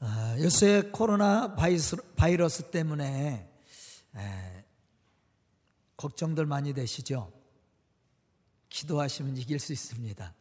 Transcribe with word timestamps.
아, 0.00 0.36
요새 0.38 0.90
코로나 0.92 1.56
바이러스, 1.56 1.96
바이러스 2.14 2.70
때문에 2.70 3.50
에, 4.14 4.64
걱정들 5.96 6.46
많이 6.46 6.72
되시죠? 6.72 7.32
기도하시면 8.68 9.36
이길 9.36 9.58
수 9.58 9.72
있습니다. 9.72 10.34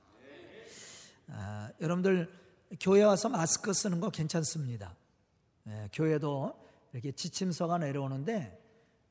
아, 1.30 1.72
여러분들 1.82 2.32
교회 2.80 3.02
와서 3.02 3.30
마스크 3.30 3.74
쓰는 3.74 4.00
거 4.00 4.12
괜찮습니다. 4.12 4.96
에, 5.66 5.90
교회도 5.92 6.54
이렇게 6.94 7.12
지침서가 7.12 7.80
내려오는데 7.80 8.64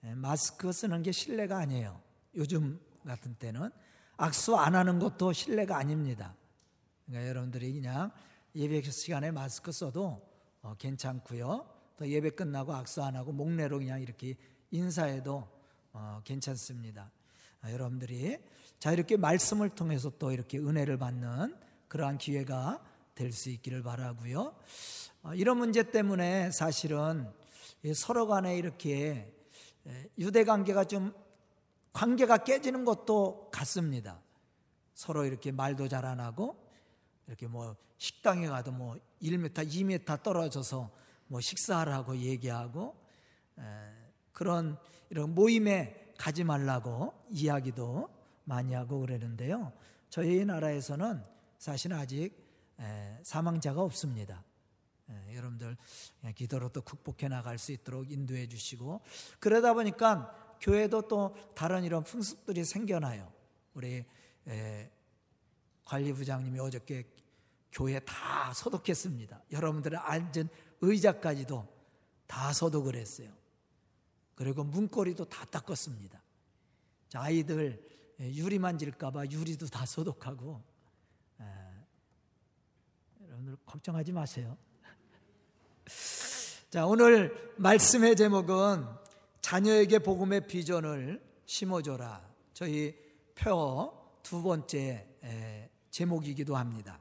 에, 0.04 0.14
마스크 0.14 0.70
쓰는 0.70 1.02
게 1.02 1.10
신뢰가 1.10 1.58
아니에요. 1.58 2.00
요즘 2.36 2.78
같은 3.04 3.34
때는 3.34 3.72
악수 4.16 4.54
안 4.54 4.76
하는 4.76 5.00
것도 5.00 5.32
신뢰가 5.32 5.76
아닙니다. 5.76 6.36
그러니까 7.06 7.28
여러분들이 7.30 7.72
그냥 7.72 8.12
예배 8.54 8.82
시간에 8.82 9.32
마스크 9.32 9.72
써도 9.72 10.35
어, 10.66 10.74
괜찮고요. 10.78 11.64
또 11.96 12.08
예배 12.08 12.30
끝나고 12.30 12.74
악수 12.74 13.00
안 13.00 13.14
하고 13.14 13.30
목례로 13.30 13.78
그냥 13.78 14.02
이렇게 14.02 14.34
인사해도 14.72 15.48
어, 15.92 16.20
괜찮습니다. 16.24 17.12
아, 17.60 17.70
여러분들이 17.70 18.38
자 18.80 18.90
이렇게 18.90 19.16
말씀을 19.16 19.70
통해서 19.70 20.10
또 20.18 20.32
이렇게 20.32 20.58
은혜를 20.58 20.98
받는 20.98 21.56
그러한 21.86 22.18
기회가 22.18 22.82
될 23.14 23.32
수 23.32 23.48
있기를 23.50 23.84
바라고요. 23.84 24.56
어, 25.22 25.34
이런 25.34 25.58
문제 25.58 25.88
때문에 25.88 26.50
사실은 26.50 27.30
서로 27.94 28.26
간에 28.26 28.58
이렇게 28.58 29.32
유대 30.18 30.42
관계가 30.42 30.86
좀 30.86 31.14
관계가 31.92 32.38
깨지는 32.38 32.84
것도 32.84 33.50
같습니다. 33.52 34.20
서로 34.94 35.24
이렇게 35.24 35.52
말도 35.52 35.86
잘 35.86 36.04
안 36.04 36.18
하고 36.18 36.56
이렇게 37.28 37.46
뭐 37.46 37.76
식당에 37.98 38.46
가도 38.48 38.72
뭐 38.72 38.96
1m, 39.22 39.52
2m 39.52 40.22
떨어져서 40.22 40.90
뭐 41.28 41.40
식사하라고 41.40 42.16
얘기하고 42.16 42.94
그런 44.32 44.78
이런 45.10 45.34
모임에 45.34 46.12
가지 46.18 46.44
말라고 46.44 47.12
이야기도 47.30 48.08
많이 48.44 48.74
하고 48.74 49.00
그러는데요. 49.00 49.72
저희 50.08 50.44
나라에서는 50.44 51.22
사실 51.58 51.92
아직 51.92 52.32
사망자가 53.22 53.82
없습니다. 53.82 54.44
여러분들 55.32 55.76
기도로 56.34 56.68
또 56.70 56.82
극복해 56.82 57.28
나갈 57.28 57.58
수 57.58 57.72
있도록 57.72 58.10
인도해 58.10 58.48
주시고 58.48 59.00
그러다 59.38 59.74
보니까 59.74 60.56
교회도 60.60 61.08
또 61.08 61.34
다른 61.54 61.84
이런 61.84 62.02
풍습들이 62.04 62.64
생겨나요. 62.64 63.32
우리 63.74 64.04
관리부장님이 65.84 66.58
어저께 66.60 67.04
교회 67.76 68.00
다 68.00 68.54
소독했습니다. 68.54 69.42
여러분들의 69.52 69.98
앉은 70.00 70.48
의자까지도 70.80 71.68
다 72.26 72.52
소독을 72.54 72.96
했어요. 72.96 73.30
그리고 74.34 74.64
문고리도 74.64 75.26
다 75.26 75.44
닦았습니다. 75.44 76.22
자, 77.08 77.20
아이들 77.20 77.84
유리 78.18 78.58
만질까봐 78.58 79.26
유리도 79.26 79.66
다 79.66 79.84
소독하고 79.84 80.62
에, 81.40 81.44
여러분들 83.26 83.56
걱정하지 83.66 84.12
마세요. 84.12 84.56
자, 86.70 86.86
오늘 86.86 87.52
말씀의 87.58 88.16
제목은 88.16 88.86
자녀에게 89.42 89.98
복음의 89.98 90.46
비전을 90.46 91.22
심어줘라. 91.44 92.26
저희 92.54 92.96
표 93.34 94.06
두 94.26 94.42
번째 94.42 95.06
제목이기도 95.88 96.56
합니다. 96.56 96.98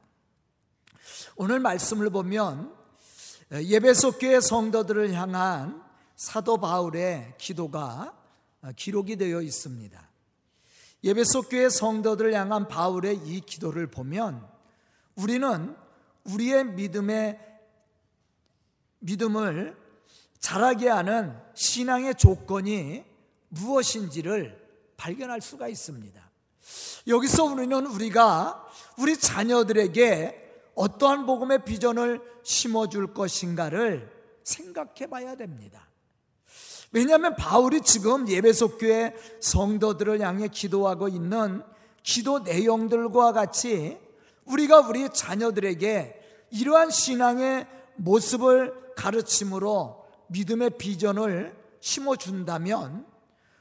오늘 1.36 1.60
말씀을 1.60 2.10
보면 2.10 2.74
예배소 3.52 4.12
교회 4.12 4.40
성도들을 4.40 5.12
향한 5.12 5.82
사도 6.16 6.56
바울의 6.56 7.34
기도가 7.38 8.14
기록이 8.74 9.16
되어 9.16 9.42
있습니다. 9.42 10.10
예배소 11.04 11.42
교회 11.42 11.68
성도들을 11.68 12.34
향한 12.34 12.66
바울의 12.66 13.16
이 13.24 13.40
기도를 13.40 13.86
보면 13.86 14.46
우리는 15.14 15.76
우리의 16.24 16.64
믿음의 16.64 17.38
믿음을 18.98 19.76
자라게 20.40 20.88
하는 20.88 21.36
신앙의 21.54 22.16
조건이 22.16 23.04
무엇인지를 23.48 24.66
발견할 24.96 25.40
수가 25.40 25.68
있습니다. 25.68 26.30
여기서 27.06 27.44
우리는 27.44 27.86
우리가 27.86 28.66
우리 28.98 29.16
자녀들에게 29.16 30.45
어떠한 30.76 31.26
복음의 31.26 31.64
비전을 31.64 32.20
심어줄 32.44 33.14
것인가를 33.14 34.12
생각해 34.44 35.08
봐야 35.10 35.34
됩니다. 35.34 35.88
왜냐하면 36.92 37.34
바울이 37.34 37.80
지금 37.80 38.28
예배속 38.28 38.78
교회 38.78 39.14
성도들을 39.40 40.20
향해 40.20 40.48
기도하고 40.48 41.08
있는 41.08 41.62
기도 42.02 42.38
내용들과 42.38 43.32
같이 43.32 43.98
우리가 44.44 44.80
우리 44.86 45.08
자녀들에게 45.10 46.46
이러한 46.50 46.90
신앙의 46.90 47.66
모습을 47.96 48.94
가르침으로 48.94 50.04
믿음의 50.28 50.78
비전을 50.78 51.56
심어준다면 51.80 53.06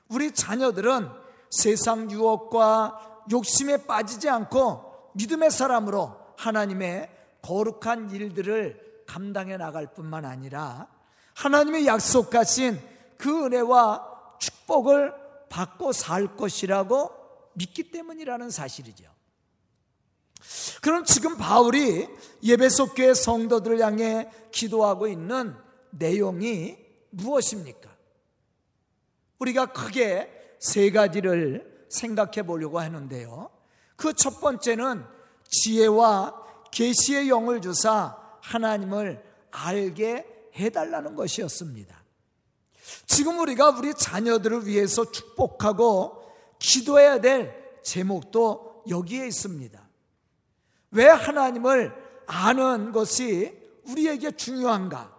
우리 0.09 0.31
자녀들은 0.31 1.09
세상 1.49 2.11
유혹과 2.11 3.23
욕심에 3.31 3.85
빠지지 3.85 4.29
않고 4.29 5.11
믿음의 5.13 5.49
사람으로 5.49 6.24
하나님의 6.37 7.09
거룩한 7.41 8.11
일들을 8.11 9.03
감당해 9.07 9.57
나갈 9.57 9.93
뿐만 9.93 10.25
아니라 10.25 10.87
하나님의 11.35 11.85
약속하신 11.85 12.79
그 13.17 13.45
은혜와 13.45 14.37
축복을 14.39 15.13
받고 15.49 15.91
살 15.91 16.35
것이라고 16.35 17.11
믿기 17.53 17.91
때문이라는 17.91 18.49
사실이죠. 18.49 19.05
그럼 20.81 21.03
지금 21.05 21.37
바울이 21.37 22.07
예배소 22.43 22.93
교회 22.93 23.13
성도들을 23.13 23.79
향해 23.79 24.29
기도하고 24.51 25.07
있는 25.07 25.55
내용이 25.91 26.77
무엇입니까? 27.11 27.89
우리가 29.39 29.67
크게 29.67 30.57
세 30.59 30.91
가지를 30.91 31.87
생각해 31.89 32.43
보려고 32.43 32.79
하는데요. 32.79 33.49
그 33.95 34.13
첫 34.13 34.41
번째는 34.41 35.05
지혜와 35.49 36.43
계시의 36.71 37.29
영을 37.29 37.61
주사 37.61 38.17
하나님을 38.41 39.23
알게 39.51 40.49
해달라는 40.55 41.15
것이었습니다. 41.15 42.03
지금 43.05 43.39
우리가 43.39 43.69
우리 43.69 43.93
자녀들을 43.93 44.67
위해서 44.67 45.09
축복하고 45.09 46.23
기도해야 46.59 47.19
될 47.19 47.79
제목도 47.83 48.83
여기에 48.89 49.27
있습니다. 49.27 49.81
왜 50.91 51.07
하나님을 51.07 51.93
아는 52.27 52.91
것이 52.91 53.57
우리에게 53.87 54.31
중요한가? 54.31 55.13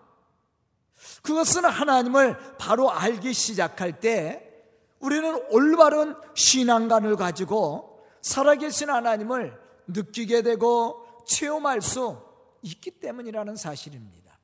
그것은 1.23 1.65
하나님을 1.65 2.57
바로 2.59 2.91
알기 2.91 3.33
시작할 3.33 4.01
때 4.01 4.43
우리는 4.99 5.41
올바른 5.51 6.15
신앙관을 6.35 7.17
가지고 7.17 8.05
살아계신 8.23 8.91
하나님을 8.91 9.66
느끼게 9.89 10.43
되고 10.43 11.07
체험할 11.27 11.83
수 11.83 12.21
있기 12.63 12.93
때문이라는 12.93 13.57
사실입니다. 13.57 14.39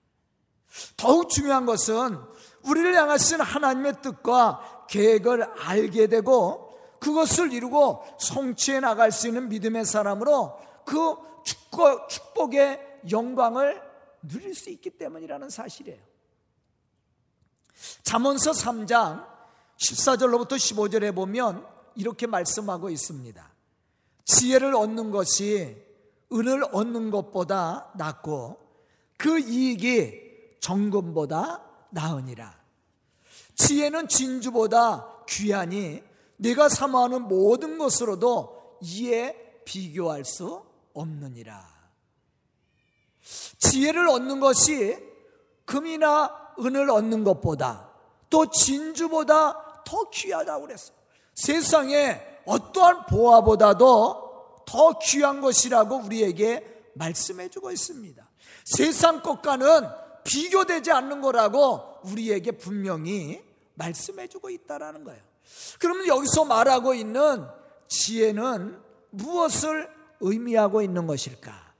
더욱 0.97 1.29
중요한 1.29 1.67
것은 1.67 2.19
우리를 2.63 2.95
향하신 2.95 3.41
하나님의 3.41 4.01
뜻과 4.03 4.87
계획을 4.89 5.43
알게 5.61 6.07
되고 6.07 6.73
그것을 7.01 7.53
이루고 7.53 8.05
성취해 8.19 8.81
나갈 8.81 9.11
수 9.11 9.27
있는 9.27 9.49
믿음의 9.49 9.85
사람으로 9.85 10.57
그 10.85 11.17
축복, 11.45 12.09
축복의 12.09 13.01
영광을 13.11 13.83
누릴 14.23 14.55
수 14.55 14.71
있기 14.71 14.91
때문이라는 14.91 15.51
사실이에요. 15.51 16.01
잠언서 18.05 18.53
3장 18.53 19.27
14절로부터 19.77 20.53
15절에 20.53 21.15
보면 21.15 21.67
이렇게 21.97 22.27
말씀하고 22.27 22.89
있습니다. 22.89 23.52
지혜를 24.25 24.75
얻는 24.75 25.11
것이 25.11 25.77
은을 26.33 26.65
얻는 26.73 27.11
것보다 27.11 27.93
낫고 27.97 28.59
그 29.17 29.39
이익이 29.39 30.59
정금보다 30.61 31.63
나으니라. 31.91 32.61
지혜는 33.55 34.09
진주보다 34.09 35.25
귀하니 35.29 36.03
내가 36.37 36.69
사모하는 36.69 37.23
모든 37.23 37.79
것으로도 37.79 38.79
이에 38.83 39.61
비교할 39.65 40.25
수 40.25 40.65
없느니라. 40.95 41.71
지혜를 43.59 44.09
얻는 44.09 44.41
것이 44.41 44.97
금이나 45.65 46.55
은을 46.59 46.91
얻는 46.91 47.25
것보다 47.25 47.91
또 48.29 48.51
진주보다 48.51 49.85
더 49.85 50.11
귀하다고 50.11 50.67
그랬어요. 50.67 50.97
세상에 51.35 52.32
어떠한 52.47 53.07
보화보다도 53.07 54.65
더 54.67 54.99
귀한 55.01 55.41
것이라고 55.41 55.97
우리에게 55.97 56.91
말씀해 56.95 57.49
주고 57.49 57.71
있습니다. 57.71 58.29
세상 58.65 59.23
것과는 59.23 59.89
비교되지 60.25 60.93
않는 60.93 61.21
거라고 61.21 62.01
우리에게 62.05 62.53
분명히 62.53 63.43
말씀해 63.75 64.29
주고 64.29 64.51
있다라는 64.51 65.05
거예요. 65.05 65.21
그러면 65.79 66.07
여기서 66.07 66.45
말하고 66.45 66.95
있는 66.95 67.47
지혜는 67.89 68.81
무엇을 69.11 69.91
의미하고 70.21 70.83
있는 70.83 71.07
것일까? 71.07 71.75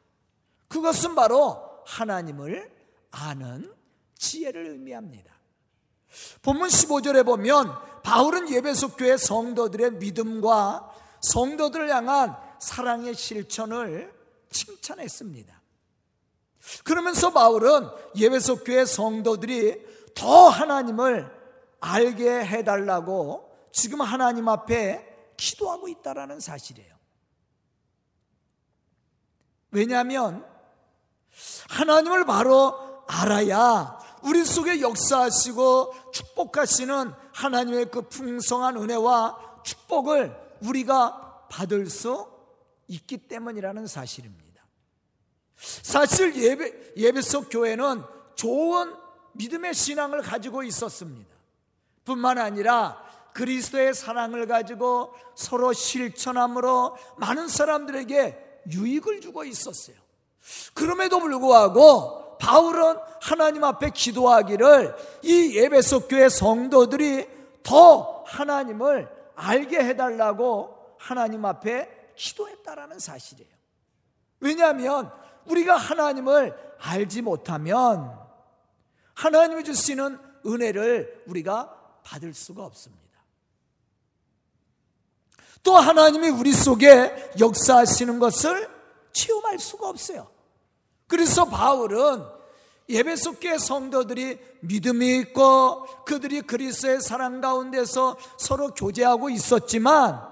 그것은 0.69 1.15
바로 1.15 1.83
하나님을 1.87 2.71
아는 3.11 3.73
지혜를 4.19 4.67
의미합니다. 4.67 5.33
본문 6.43 6.69
15절에 6.69 7.25
보면 7.25 7.73
바울은 8.03 8.51
예배소 8.51 8.97
교회 8.97 9.17
성도들의 9.17 9.93
믿음과 9.93 10.93
성도들을 11.21 11.89
향한 11.91 12.37
사랑의 12.59 13.15
실천을 13.15 14.13
칭찬했습니다. 14.51 15.61
그러면서 16.85 17.33
바울은 17.33 17.89
예배소 18.17 18.65
교회 18.65 18.85
성도들이 18.85 19.85
더 20.15 20.49
하나님을 20.49 21.31
알게 21.81 22.45
해달라고 22.45 23.51
지금 23.73 24.01
하나님 24.01 24.49
앞에 24.49 25.33
기도하고 25.37 25.89
있다라는 25.89 26.41
사실이에요. 26.41 26.93
왜냐하면 29.71 30.47
하나님을 31.71 32.27
바로 32.27 33.05
알아야 33.09 33.99
우리 34.23 34.45
속에 34.45 34.81
역사하시고 34.81 36.13
축복하시는 36.13 37.13
하나님의 37.33 37.91
그 37.91 38.03
풍성한 38.03 38.77
은혜와 38.77 39.61
축복을 39.65 40.37
우리가 40.63 41.47
받을 41.51 41.89
수 41.89 42.27
있기 42.89 43.29
때문이라는 43.29 43.87
사실입니다. 43.87 44.63
사실 45.57 46.35
예배, 46.35 46.95
예배석 46.97 47.49
교회는 47.51 48.03
좋은 48.35 48.95
믿음의 49.33 49.75
신앙을 49.75 50.23
가지고 50.23 50.63
있었습니다. 50.63 51.31
뿐만 52.05 52.39
아니라 52.39 53.03
그리스도의 53.33 53.95
사랑을 53.95 54.47
가지고 54.47 55.15
서로 55.35 55.73
실천함으로 55.73 56.97
많은 57.17 57.49
사람들에게 57.49 58.61
유익을 58.71 59.21
주고 59.21 59.45
있었어요. 59.45 59.97
그럼에도 60.75 61.21
불구하고 61.21 62.22
바울은 62.43 62.97
하나님 63.21 63.63
앞에 63.63 63.91
기도하기를 63.91 64.97
이 65.23 65.57
예배석 65.57 66.09
교회 66.09 66.29
성도들이 66.29 67.29
더 67.63 68.25
하나님을 68.27 69.09
알게 69.37 69.79
해달라고 69.79 70.97
하나님 70.99 71.45
앞에 71.45 72.13
기도했다라는 72.17 72.99
사실이에요. 72.99 73.49
왜냐하면 74.41 75.13
우리가 75.47 75.77
하나님을 75.77 76.57
알지 76.81 77.23
못하면 77.23 78.19
하나님이 79.15 79.63
주시는 79.63 80.19
은혜를 80.45 81.23
우리가 81.29 82.01
받을 82.03 82.35
수가 82.35 82.65
없습니다. 82.65 83.03
또 85.63 85.77
하나님이 85.77 86.29
우리 86.31 86.53
속에 86.53 87.35
역사하시는 87.39 88.19
것을 88.19 88.69
체험할 89.13 89.61
수가 89.61 89.89
없어요. 89.89 90.42
그래서 91.13 91.45
바울은 91.45 92.25
예배속 92.89 93.39
교 93.39 93.59
성도들이 93.59 94.39
믿음이 94.61 95.19
있고 95.19 95.85
그들이 96.07 96.41
그리스의 96.41 97.03
사랑 97.03 97.43
가운데서 97.43 98.17
서로 98.39 98.73
교제하고 98.73 99.29
있었지만 99.29 100.27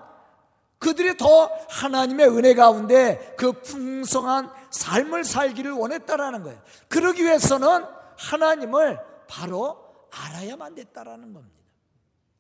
그들이 0.79 1.19
더 1.19 1.51
하나님의 1.69 2.29
은혜 2.29 2.55
가운데 2.55 3.35
그 3.37 3.53
풍성한 3.53 4.51
삶을 4.71 5.25
살기를 5.25 5.73
원했다라는 5.73 6.45
거예요. 6.45 6.59
그러기 6.89 7.25
위해서는 7.25 7.85
하나님을 8.17 9.01
바로 9.29 9.85
알아야만 10.11 10.77
됐다라는 10.77 11.35
겁니다. 11.35 11.63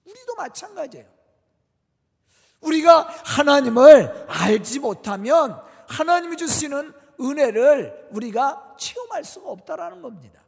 우리도 0.06 0.34
마찬가지예요. 0.34 1.06
우리가 2.62 3.06
하나님을 3.22 4.24
알지 4.28 4.78
못하면 4.78 5.60
하나님이 5.88 6.38
주시는 6.38 6.99
은혜를 7.20 8.08
우리가 8.12 8.76
체험할 8.78 9.24
수가 9.24 9.50
없다라는 9.50 10.02
겁니다. 10.02 10.40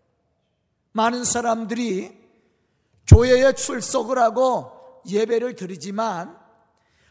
많은 0.92 1.24
사람들이 1.24 2.16
교회에 3.06 3.52
출석을 3.52 4.18
하고 4.18 5.02
예배를 5.06 5.56
드리지만 5.56 6.38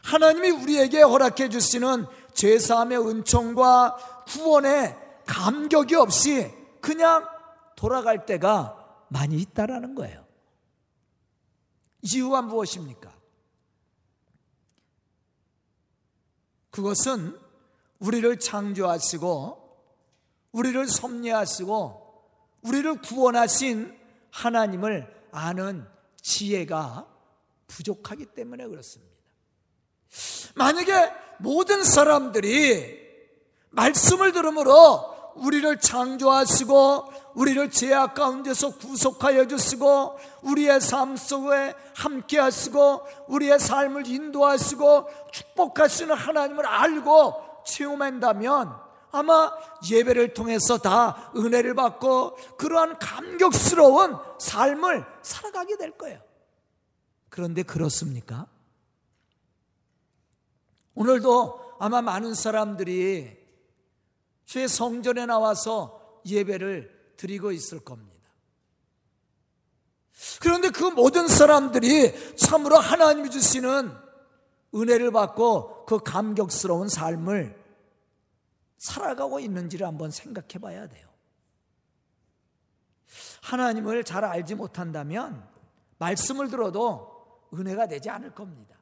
하나님이 0.02 0.50
우리에게 0.50 1.02
허락해 1.02 1.48
주시는 1.48 2.06
제사함의 2.34 2.98
은총과 3.08 4.24
구원의 4.26 4.96
감격이 5.26 5.94
없이 5.94 6.50
그냥 6.80 7.28
돌아갈 7.76 8.26
때가 8.26 9.04
많이 9.08 9.36
있다라는 9.36 9.94
거예요. 9.94 10.24
이유가 12.02 12.42
무엇입니까? 12.42 13.12
그것은 16.70 17.38
우리를 18.02 18.38
창조하시고 18.38 19.62
우리를 20.52 20.86
섭리하시고 20.86 22.02
우리를 22.62 23.00
구원하신 23.00 23.96
하나님을 24.30 25.06
아는 25.32 25.86
지혜가 26.20 27.06
부족하기 27.68 28.26
때문에 28.26 28.66
그렇습니다. 28.66 29.12
만약에 30.54 31.12
모든 31.38 31.82
사람들이 31.82 33.00
말씀을 33.70 34.32
들으므로 34.32 35.12
우리를 35.36 35.80
창조하시고 35.80 37.12
우리를 37.34 37.70
죄악 37.70 38.14
가운데서 38.14 38.76
구속하여 38.76 39.46
주시고 39.46 40.18
우리의 40.42 40.80
삶 40.80 41.16
속에 41.16 41.74
함께 41.94 42.38
하시고 42.38 43.06
우리의 43.28 43.58
삶을 43.58 44.06
인도하시고 44.06 45.08
축복하시는 45.32 46.14
하나님을 46.14 46.66
알고 46.66 47.51
체험한다면 47.64 48.74
아마 49.10 49.52
예배를 49.90 50.32
통해서 50.34 50.78
다 50.78 51.32
은혜를 51.36 51.74
받고 51.74 52.36
그러한 52.56 52.98
감격스러운 52.98 54.16
삶을 54.38 55.04
살아가게 55.22 55.76
될 55.76 55.90
거예요. 55.92 56.20
그런데 57.28 57.62
그렇습니까? 57.62 58.46
오늘도 60.94 61.76
아마 61.78 62.02
많은 62.02 62.34
사람들이 62.34 63.38
제 64.46 64.66
성전에 64.66 65.26
나와서 65.26 66.20
예배를 66.26 67.14
드리고 67.16 67.52
있을 67.52 67.80
겁니다. 67.80 68.12
그런데 70.40 70.70
그 70.70 70.84
모든 70.84 71.28
사람들이 71.28 72.36
참으로 72.36 72.78
하나님이 72.78 73.30
주시는 73.30 74.01
은혜를 74.74 75.10
받고 75.10 75.86
그 75.86 75.98
감격스러운 75.98 76.88
삶을 76.88 77.60
살아가고 78.78 79.38
있는지를 79.38 79.86
한번 79.86 80.10
생각해 80.10 80.58
봐야 80.60 80.88
돼요. 80.88 81.08
하나님을 83.42 84.04
잘 84.04 84.24
알지 84.24 84.54
못한다면 84.54 85.46
말씀을 85.98 86.48
들어도 86.48 87.48
은혜가 87.54 87.86
되지 87.86 88.10
않을 88.10 88.34
겁니다. 88.34 88.76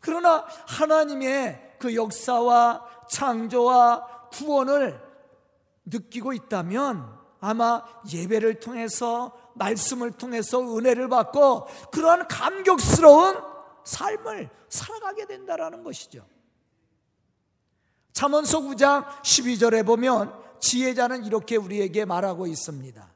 그러나 0.00 0.46
하나님의 0.66 1.76
그 1.78 1.94
역사와 1.94 3.06
창조와 3.10 4.28
구원을 4.30 5.00
느끼고 5.84 6.32
있다면 6.32 7.16
아마 7.40 7.84
예배를 8.12 8.60
통해서 8.60 9.45
말씀을 9.56 10.12
통해서 10.12 10.60
은혜를 10.60 11.08
받고 11.08 11.66
그러한 11.90 12.28
감격스러운 12.28 13.40
삶을 13.84 14.50
살아가게 14.68 15.26
된다라는 15.26 15.84
것이죠. 15.84 16.26
잠언서 18.12 18.60
9장 18.60 19.06
12절에 19.22 19.84
보면 19.84 20.32
지혜자는 20.60 21.24
이렇게 21.24 21.56
우리에게 21.56 22.04
말하고 22.04 22.46
있습니다. 22.46 23.14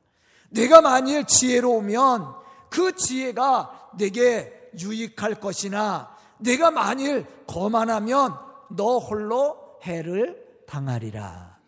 내가 0.51 0.81
만일 0.81 1.25
지혜로우면 1.25 2.35
그 2.69 2.95
지혜가 2.95 3.93
내게 3.97 4.71
유익할 4.79 5.37
것이나 5.37 6.17
내가 6.39 6.71
만일 6.71 7.27
거만하면 7.47 8.37
너 8.71 8.99
홀로 8.99 9.79
해를 9.83 10.65
당하리라. 10.67 11.59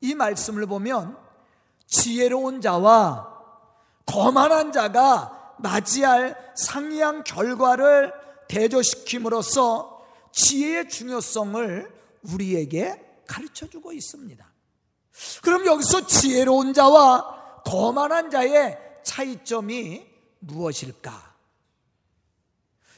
이 0.00 0.14
말씀을 0.14 0.66
보면 0.66 1.27
지혜로운 1.88 2.60
자와 2.60 3.26
거만한 4.06 4.72
자가 4.72 5.54
맞이할 5.58 6.52
상이한 6.54 7.24
결과를 7.24 8.12
대조시킴으로써 8.48 10.02
지혜의 10.32 10.88
중요성을 10.88 11.92
우리에게 12.32 13.22
가르쳐 13.26 13.68
주고 13.68 13.92
있습니다. 13.92 14.46
그럼 15.42 15.66
여기서 15.66 16.06
지혜로운 16.06 16.72
자와 16.72 17.62
거만한 17.64 18.30
자의 18.30 18.78
차이점이 19.02 20.06
무엇일까? 20.40 21.34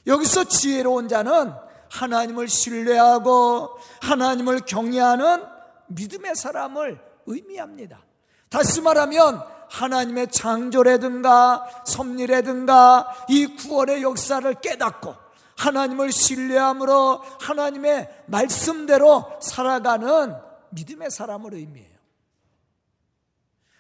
여기서 0.07 0.45
지혜로운 0.45 1.09
자는 1.09 1.53
하나님을 1.91 2.49
신뢰하고 2.49 3.71
하나님을 4.03 4.61
경외하는 4.61 5.45
믿음의 5.89 6.37
사람을 6.37 7.01
의미합니다. 7.27 8.10
다시 8.51 8.81
말하면 8.81 9.43
하나님의 9.69 10.33
창조라든가 10.33 11.85
섭리라든가 11.87 13.27
이 13.29 13.47
구원의 13.47 14.03
역사를 14.03 14.53
깨닫고 14.55 15.15
하나님을 15.57 16.11
신뢰함으로 16.11 17.23
하나님의 17.41 18.25
말씀대로 18.27 19.39
살아가는 19.41 20.35
믿음의 20.71 21.11
사람을 21.11 21.55
의미해요. 21.55 21.91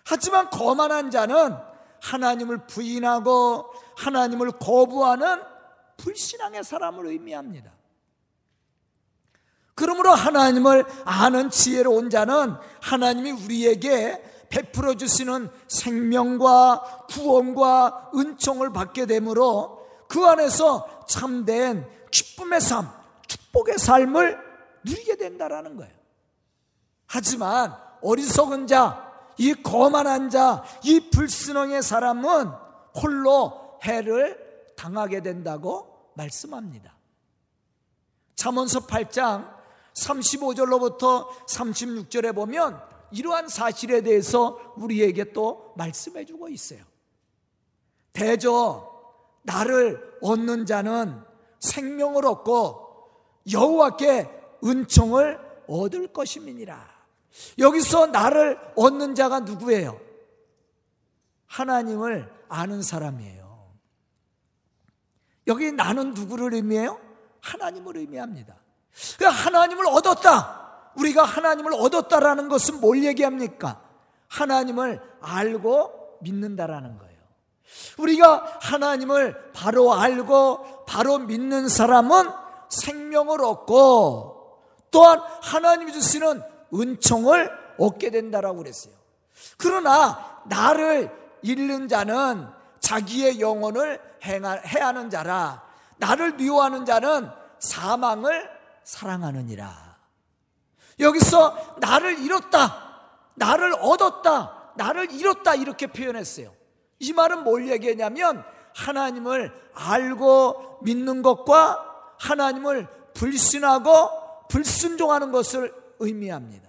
하지만 0.04 0.50
거만한 0.50 1.10
자는 1.10 1.56
하나님을 2.02 2.66
부인하고 2.66 3.72
하나님을 3.96 4.52
거부하는 4.52 5.42
불신앙의 5.96 6.64
사람을 6.64 7.06
의미합니다. 7.06 7.72
그러므로 9.74 10.10
하나님을 10.10 10.84
아는 11.04 11.50
지혜로운 11.50 12.10
자는 12.10 12.54
하나님이 12.82 13.30
우리에게 13.32 14.22
베풀어 14.50 14.94
주시는 14.94 15.48
생명과 15.68 17.06
구원과 17.08 18.10
은총을 18.14 18.72
받게 18.72 19.06
되므로 19.06 19.86
그 20.08 20.26
안에서 20.26 21.06
참된 21.08 21.88
기쁨의 22.10 22.60
삶, 22.60 22.90
축복의 23.26 23.78
삶을 23.78 24.38
누리게 24.84 25.16
된다라는 25.16 25.76
거예요. 25.76 25.92
하지만 27.06 27.76
어리석은 28.02 28.66
자, 28.66 29.08
이 29.38 29.54
거만한 29.54 30.30
자, 30.30 30.64
이 30.84 31.10
불순응의 31.10 31.82
사람은 31.82 32.50
홀로 33.00 33.78
해를 33.84 34.38
당하게 34.76 35.22
된다고 35.22 36.10
말씀합니다. 36.14 36.96
잠언서 38.34 38.86
8장 38.86 39.48
35절로부터 39.94 41.28
36절에 41.46 42.34
보면 42.34 42.80
이러한 43.12 43.48
사실에 43.48 44.00
대해서 44.02 44.74
우리에게 44.76 45.32
또 45.32 45.72
말씀해 45.76 46.24
주고 46.24 46.48
있어요. 46.48 46.80
대저 48.12 48.90
나를 49.42 50.18
얻는 50.20 50.66
자는 50.66 51.22
생명을 51.60 52.26
얻고 52.26 52.90
여호와께 53.50 54.28
은총을 54.64 55.38
얻을 55.68 56.12
것임이니라. 56.12 57.00
여기서 57.58 58.06
나를 58.06 58.58
얻는 58.76 59.14
자가 59.14 59.40
누구예요? 59.40 60.00
하나님을 61.46 62.32
아는 62.48 62.82
사람이에요. 62.82 63.70
여기 65.46 65.72
나는 65.72 66.14
누구를 66.14 66.54
의미해요? 66.54 67.00
하나님을 67.40 67.96
의미합니다. 67.96 68.54
그 69.18 69.24
하나님을 69.24 69.86
얻었다. 69.86 70.59
우리가 70.96 71.22
하나님을 71.22 71.72
얻었다라는 71.74 72.48
것은 72.48 72.80
뭘 72.80 73.04
얘기합니까? 73.04 73.80
하나님을 74.28 75.00
알고 75.20 76.18
믿는다라는 76.20 76.98
거예요. 76.98 77.10
우리가 77.98 78.58
하나님을 78.60 79.52
바로 79.52 79.94
알고 79.94 80.84
바로 80.86 81.18
믿는 81.18 81.68
사람은 81.68 82.30
생명을 82.68 83.44
얻고 83.44 84.58
또한 84.90 85.20
하나님이 85.42 85.92
주시는 85.92 86.42
은총을 86.74 87.50
얻게 87.78 88.10
된다라고 88.10 88.58
그랬어요. 88.58 88.94
그러나 89.56 90.42
나를 90.46 91.10
잃는 91.42 91.88
자는 91.88 92.46
자기의 92.80 93.40
영혼을 93.40 94.00
해하는 94.24 95.10
자라 95.10 95.62
나를 95.98 96.32
미워하는 96.34 96.84
자는 96.84 97.30
사망을 97.58 98.50
사랑하느니라. 98.84 99.89
여기서 101.00 101.76
나를 101.78 102.20
잃었다, 102.20 103.08
나를 103.34 103.74
얻었다, 103.80 104.72
나를 104.76 105.10
잃었다 105.12 105.54
이렇게 105.54 105.86
표현했어요. 105.86 106.54
이 106.98 107.12
말은 107.12 107.44
뭘 107.44 107.68
얘기하냐면 107.68 108.44
하나님을 108.74 109.52
알고 109.74 110.80
믿는 110.82 111.22
것과 111.22 112.14
하나님을 112.18 112.86
불신하고 113.14 114.46
불순종하는 114.48 115.32
것을 115.32 115.74
의미합니다. 115.98 116.68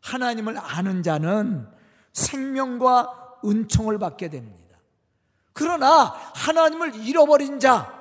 하나님을 0.00 0.58
아는 0.58 1.02
자는 1.02 1.68
생명과 2.12 3.38
은총을 3.44 3.98
받게 3.98 4.28
됩니다. 4.28 4.76
그러나 5.52 6.14
하나님을 6.34 6.96
잃어버린 6.96 7.60
자, 7.60 8.00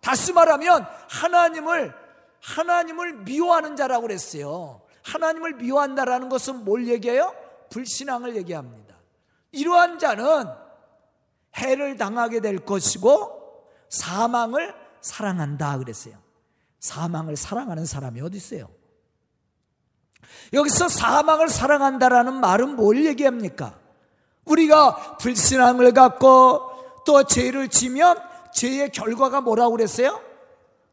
다시 0.00 0.32
말하면 0.32 0.86
하나님을 1.08 1.94
하나님을 2.40 3.14
미워하는 3.24 3.76
자라고 3.76 4.02
그랬어요. 4.02 4.82
하나님을 5.02 5.54
미워한다라는 5.54 6.28
것은 6.28 6.64
뭘 6.64 6.88
얘기해요? 6.88 7.34
불신앙을 7.70 8.36
얘기합니다. 8.36 8.96
이러한 9.52 9.98
자는 9.98 10.46
해를 11.56 11.96
당하게 11.96 12.40
될 12.40 12.58
것이고 12.58 13.66
사망을 13.88 14.74
사랑한다 15.00 15.78
그랬어요. 15.78 16.14
사망을 16.80 17.36
사랑하는 17.36 17.86
사람이 17.86 18.20
어디 18.20 18.36
있어요? 18.36 18.68
여기서 20.52 20.88
사망을 20.88 21.48
사랑한다라는 21.48 22.34
말은 22.34 22.76
뭘 22.76 23.04
얘기합니까? 23.06 23.78
우리가 24.44 25.16
불신앙을 25.18 25.92
갖고 25.92 26.60
또 27.04 27.24
죄를 27.24 27.68
지면 27.68 28.20
죄의 28.52 28.90
결과가 28.90 29.40
뭐라고 29.40 29.72
그랬어요? 29.72 30.20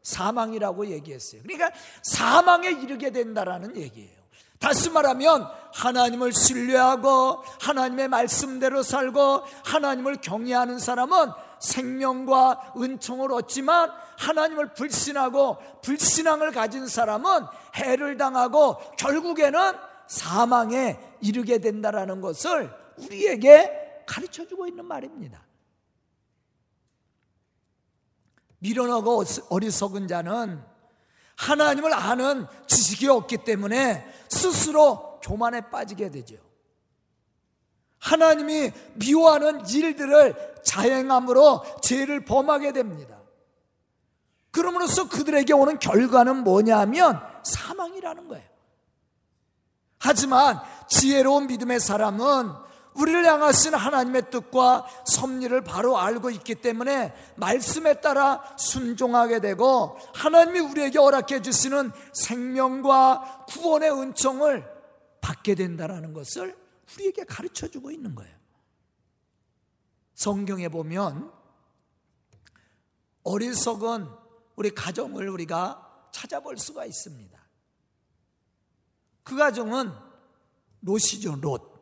사망이라고 0.04 0.86
얘기했어요. 0.86 1.42
그러니까 1.42 1.70
사망에 2.02 2.70
이르게 2.70 3.10
된다라는 3.10 3.76
얘기예요. 3.76 4.24
다시 4.60 4.88
말하면 4.88 5.46
하나님을 5.74 6.32
신뢰하고 6.32 7.42
하나님의 7.60 8.08
말씀대로 8.08 8.82
살고 8.82 9.42
하나님을 9.64 10.16
경외하는 10.22 10.78
사람은 10.78 11.32
생명과 11.58 12.74
은총을 12.76 13.32
얻지만 13.32 13.90
하나님을 14.18 14.74
불신하고 14.74 15.58
불신앙을 15.82 16.52
가진 16.52 16.86
사람은 16.86 17.46
해를 17.76 18.16
당하고 18.16 18.76
결국에는 18.96 19.72
사망에 20.06 20.98
이르게 21.20 21.58
된다라는 21.58 22.20
것을 22.20 22.70
우리에게 22.98 24.02
가르쳐 24.06 24.46
주고 24.46 24.66
있는 24.66 24.84
말입니다. 24.84 25.43
미련하고 28.64 29.24
어리석은 29.50 30.08
자는 30.08 30.64
하나님을 31.36 31.92
아는 31.92 32.46
지식이 32.66 33.08
없기 33.08 33.38
때문에 33.38 34.10
스스로 34.30 35.20
교만에 35.22 35.68
빠지게 35.70 36.10
되죠. 36.10 36.36
하나님이 37.98 38.72
미워하는 38.94 39.68
일들을 39.68 40.62
자행함으로 40.64 41.80
죄를 41.82 42.24
범하게 42.24 42.72
됩니다. 42.72 43.18
그러므로써 44.50 45.08
그들에게 45.08 45.52
오는 45.52 45.78
결과는 45.78 46.44
뭐냐 46.44 46.78
하면 46.80 47.20
사망이라는 47.42 48.28
거예요. 48.28 48.44
하지만 49.98 50.60
지혜로운 50.88 51.48
믿음의 51.48 51.80
사람은 51.80 52.52
우리를 52.94 53.24
향하신 53.24 53.74
하나님의 53.74 54.30
뜻과 54.30 54.86
섭리를 55.04 55.60
바로 55.62 55.98
알고 55.98 56.30
있기 56.30 56.56
때문에 56.56 57.12
말씀에 57.36 58.00
따라 58.00 58.42
순종하게 58.56 59.40
되고 59.40 59.96
하나님이 60.14 60.60
우리에게 60.60 60.98
허락해 60.98 61.42
주시는 61.42 61.90
생명과 62.12 63.46
구원의 63.48 63.90
은총을 63.90 64.64
받게 65.20 65.54
된다라는 65.54 66.12
것을 66.12 66.56
우리에게 66.94 67.24
가르쳐 67.24 67.66
주고 67.66 67.90
있는 67.90 68.14
거예요. 68.14 68.34
성경에 70.14 70.68
보면 70.68 71.32
어리석은 73.24 74.08
우리 74.54 74.70
가정을 74.70 75.28
우리가 75.28 76.08
찾아볼 76.12 76.58
수가 76.58 76.84
있습니다. 76.84 77.42
그 79.24 79.36
가정은 79.36 79.92
롯이죠, 80.82 81.36
롯. 81.40 81.73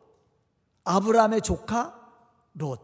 아브라함의 0.83 1.41
조카 1.41 1.93
롯. 2.53 2.79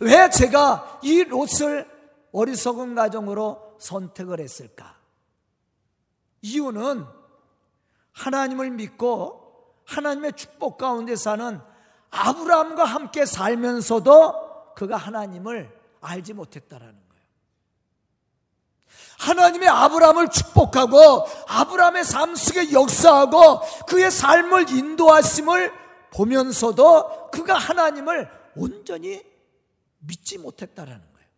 왜 0.00 0.28
제가 0.30 1.00
이 1.02 1.24
롯을 1.24 1.88
어리석은 2.32 2.94
가정으로 2.94 3.76
선택을 3.78 4.40
했을까? 4.40 4.96
이유는 6.42 7.06
하나님을 8.12 8.70
믿고 8.70 9.74
하나님의 9.86 10.34
축복 10.34 10.78
가운데 10.78 11.16
사는 11.16 11.60
아브라함과 12.10 12.84
함께 12.84 13.24
살면서도 13.24 14.74
그가 14.74 14.96
하나님을 14.96 15.76
알지 16.00 16.34
못했다라는 16.34 16.94
거예요. 16.94 17.24
하나님의 19.18 19.68
아브라함을 19.68 20.28
축복하고 20.28 21.26
아브라함의 21.48 22.04
삶 22.04 22.34
속에 22.34 22.72
역사하고 22.72 23.60
그의 23.86 24.10
삶을 24.10 24.70
인도하심을 24.70 25.87
보면서도 26.12 27.30
그가 27.30 27.54
하나님을 27.54 28.30
온전히 28.56 29.22
믿지 29.98 30.38
못했다라는 30.38 31.00
거예요. 31.00 31.28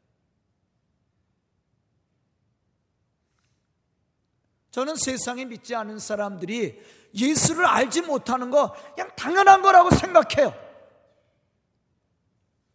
저는 4.71 4.97
세상에 4.97 5.45
믿지 5.45 5.75
않은 5.75 5.99
사람들이 5.99 6.81
예수를 7.15 7.67
알지 7.67 8.03
못하는 8.03 8.51
거 8.51 8.75
그냥 8.95 9.11
당연한 9.17 9.63
거라고 9.63 9.91
생각해요. 9.91 10.55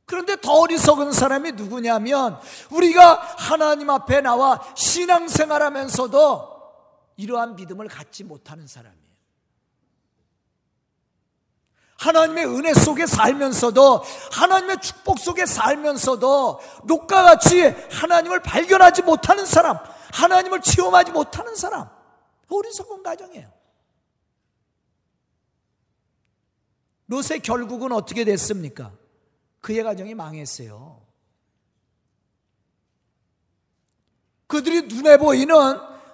그런데 0.06 0.36
더 0.40 0.52
어리석은 0.54 1.12
사람이 1.14 1.54
누구냐면 1.54 2.40
우리가 2.72 3.16
하나님 3.38 3.90
앞에 3.90 4.22
나와 4.22 4.62
신앙생활 4.76 5.64
하면서도 5.64 6.56
이러한 7.18 7.56
믿음을 7.56 7.88
갖지 7.88 8.24
못하는 8.24 8.68
사람이에요. 8.68 9.05
하나님의 11.98 12.46
은혜 12.46 12.74
속에 12.74 13.06
살면서도 13.06 14.04
하나님의 14.32 14.82
축복 14.82 15.20
속에 15.20 15.46
살면서도 15.46 16.60
녹과 16.84 17.24
같이 17.24 17.64
하나님을 17.92 18.42
발견하지 18.42 19.04
못하는 19.04 19.46
사람, 19.46 19.80
하나님을 20.14 20.62
체험하지 20.62 21.12
못하는 21.12 21.56
사람, 21.56 21.90
어리석은 22.50 23.04
가정이에요. 23.04 23.56
롯의 27.08 27.40
결국은 27.44 27.92
어떻게 27.92 28.26
됐습니까? 28.26 28.92
그의 29.62 29.84
가정이 29.84 30.16
망했어요. 30.16 31.02
그들이 34.48 34.84
눈에 34.84 35.18
보이는 35.18 35.56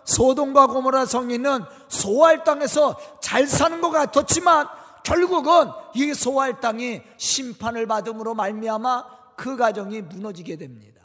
소돔과 0.04 0.68
고모라 0.68 1.06
성이 1.06 1.36
있는 1.36 1.64
소알 1.88 2.44
땅에서 2.44 3.00
잘 3.22 3.48
사는 3.48 3.82
것 3.82 3.92
같았지만 3.92 4.68
결국은 5.04 5.72
이 5.96 6.14
소알 6.14 6.60
땅이 6.60 7.02
심판을 7.18 7.88
받음으로 7.88 8.34
말미암아 8.36 9.36
그 9.36 9.56
가정이 9.56 10.02
무너지게 10.02 10.58
됩니다. 10.58 11.02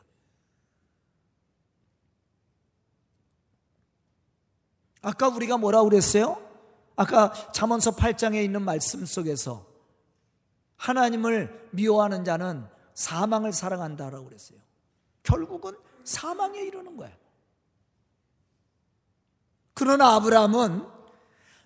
아까 5.02 5.28
우리가 5.28 5.56
뭐라고 5.56 5.88
그랬어요? 5.88 6.42
아까 6.96 7.32
잠언서 7.52 7.92
8장에 7.92 8.42
있는 8.42 8.62
말씀 8.62 9.04
속에서 9.06 9.66
하나님을 10.76 11.68
미워하는 11.72 12.24
자는 12.24 12.66
사망을 12.94 13.52
사랑한다라고 13.52 14.24
그랬어요. 14.24 14.58
결국은 15.22 15.76
사망에 16.04 16.60
이르는 16.60 16.96
거예요. 16.96 17.14
그러나 19.74 20.14
아브라함은 20.14 20.95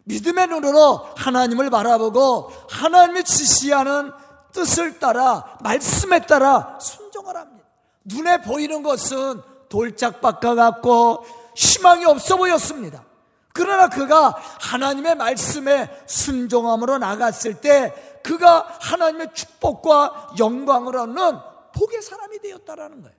믿음의 0.04 0.48
눈으로 0.48 1.08
하나님을 1.16 1.70
바라보고 1.70 2.50
하나님이 2.68 3.24
지시하는 3.24 4.12
뜻을 4.52 4.98
따라 4.98 5.58
말씀에 5.62 6.26
따라 6.26 6.78
순종을 6.80 7.36
합니다. 7.36 7.66
눈에 8.04 8.40
보이는 8.40 8.82
것은 8.82 9.42
돌짝밭과 9.68 10.54
같고 10.54 11.24
희망이 11.54 12.04
없어 12.04 12.36
보였습니다. 12.36 13.04
그러나 13.52 13.88
그가 13.88 14.36
하나님의 14.60 15.16
말씀에 15.16 16.04
순종함으로 16.06 16.98
나갔을 16.98 17.60
때 17.60 18.20
그가 18.22 18.66
하나님의 18.80 19.34
축복과 19.34 20.34
영광을 20.38 20.96
얻는 20.96 21.38
복의 21.74 22.02
사람이 22.02 22.38
되었다라는 22.40 23.02
거예요. 23.02 23.16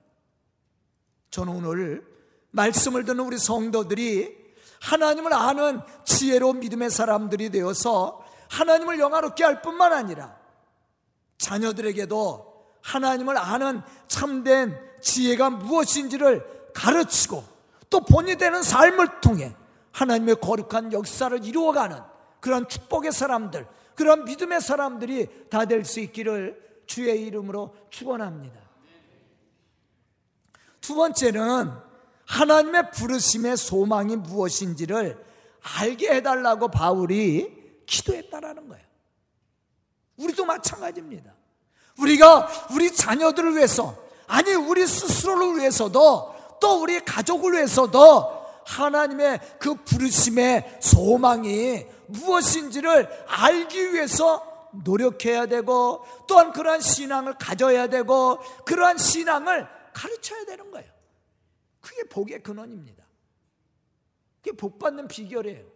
저는 1.30 1.54
오늘 1.54 2.06
말씀을 2.50 3.04
듣는 3.04 3.24
우리 3.24 3.38
성도들이 3.38 4.41
하나님을 4.82 5.32
아는 5.32 5.80
지혜로운 6.04 6.58
믿음의 6.58 6.90
사람들이 6.90 7.50
되어서 7.50 8.24
하나님을 8.50 8.98
영화롭게 8.98 9.44
할 9.44 9.62
뿐만 9.62 9.92
아니라 9.92 10.36
자녀들에게도 11.38 12.52
하나님을 12.82 13.38
아는 13.38 13.82
참된 14.08 14.76
지혜가 15.00 15.50
무엇인지를 15.50 16.72
가르치고 16.74 17.44
또 17.90 18.00
본이 18.00 18.36
되는 18.36 18.62
삶을 18.62 19.20
통해 19.20 19.54
하나님의 19.92 20.36
거룩한 20.40 20.92
역사를 20.92 21.44
이루어가는 21.44 22.00
그런 22.40 22.68
축복의 22.68 23.12
사람들, 23.12 23.68
그런 23.94 24.24
믿음의 24.24 24.60
사람들이 24.60 25.48
다 25.48 25.64
될 25.64 25.84
수 25.84 26.00
있기를 26.00 26.60
주의 26.86 27.22
이름으로 27.22 27.74
축원합니다. 27.90 28.58
두 30.80 30.96
번째는 30.96 31.91
하나님의 32.32 32.92
부르심의 32.92 33.58
소망이 33.58 34.16
무엇인지를 34.16 35.22
알게 35.78 36.08
해달라고 36.08 36.68
바울이 36.68 37.84
기도했다라는 37.84 38.68
거예요. 38.68 38.84
우리도 40.16 40.46
마찬가지입니다. 40.46 41.34
우리가 41.98 42.48
우리 42.72 42.90
자녀들을 42.90 43.54
위해서, 43.56 43.94
아니, 44.26 44.54
우리 44.54 44.86
스스로를 44.86 45.58
위해서도, 45.58 46.34
또 46.58 46.80
우리 46.80 47.04
가족을 47.04 47.52
위해서도 47.52 48.42
하나님의 48.64 49.40
그 49.58 49.74
부르심의 49.74 50.78
소망이 50.80 51.84
무엇인지를 52.06 53.26
알기 53.26 53.92
위해서 53.92 54.70
노력해야 54.84 55.46
되고 55.46 56.02
또한 56.26 56.52
그러한 56.52 56.80
신앙을 56.80 57.34
가져야 57.36 57.88
되고 57.88 58.38
그러한 58.64 58.96
신앙을 58.96 59.68
가르쳐야 59.92 60.44
되는 60.46 60.70
거예요. 60.70 60.91
그게 61.82 62.04
복의 62.04 62.42
근원입니다. 62.42 63.04
그게 64.40 64.56
복 64.56 64.78
받는 64.78 65.08
비결이에요. 65.08 65.70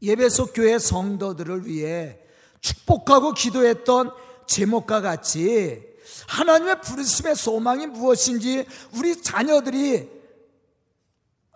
예배소 0.00 0.52
교회 0.52 0.78
성도들을 0.78 1.66
위해 1.66 2.20
축복하고 2.60 3.32
기도했던 3.32 4.12
제목과 4.46 5.00
같이 5.00 5.84
하나님의 6.28 6.80
부르심의 6.82 7.34
소망이 7.34 7.86
무엇인지 7.88 8.64
우리 8.94 9.20
자녀들이 9.20 10.08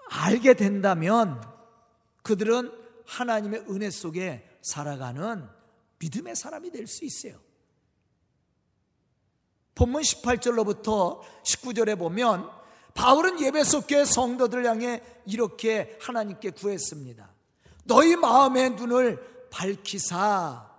알게 0.09 0.55
된다면 0.55 1.41
그들은 2.23 2.71
하나님의 3.07 3.67
은혜 3.71 3.91
속에 3.91 4.47
살아가는 4.63 5.49
믿음의 5.99 6.35
사람이 6.35 6.71
될 6.71 6.87
수 6.87 7.05
있어요. 7.05 7.41
본문 9.75 10.03
18절로부터 10.03 11.21
19절에 11.45 11.99
보면 11.99 12.49
바울은 12.95 13.41
예배소 13.41 13.83
교회 13.83 14.05
성도들 14.05 14.67
향해 14.67 15.03
이렇게 15.27 15.97
하나님께 16.01 16.51
구했습니다. 16.51 17.29
너희 17.85 18.17
마음의 18.17 18.71
눈을 18.71 19.49
밝히사 19.51 20.71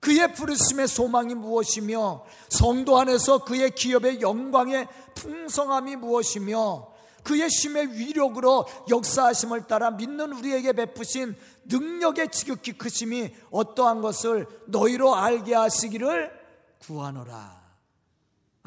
그의 0.00 0.32
부르심의 0.32 0.86
소망이 0.86 1.34
무엇이며 1.34 2.24
성도 2.48 2.98
안에서 2.98 3.44
그의 3.44 3.72
기업의 3.72 4.20
영광의 4.20 4.86
풍성함이 5.16 5.96
무엇이며 5.96 6.88
그의 7.24 7.50
심의 7.50 7.92
위력으로 7.92 8.66
역사하심을 8.88 9.66
따라 9.66 9.90
믿는 9.90 10.32
우리에게 10.32 10.72
베푸신 10.72 11.36
능력의 11.64 12.30
지극히 12.30 12.72
크심이 12.72 13.34
어떠한 13.50 14.00
것을 14.00 14.46
너희로 14.66 15.14
알게 15.14 15.54
하시기를 15.54 16.30
구하노라. 16.78 17.67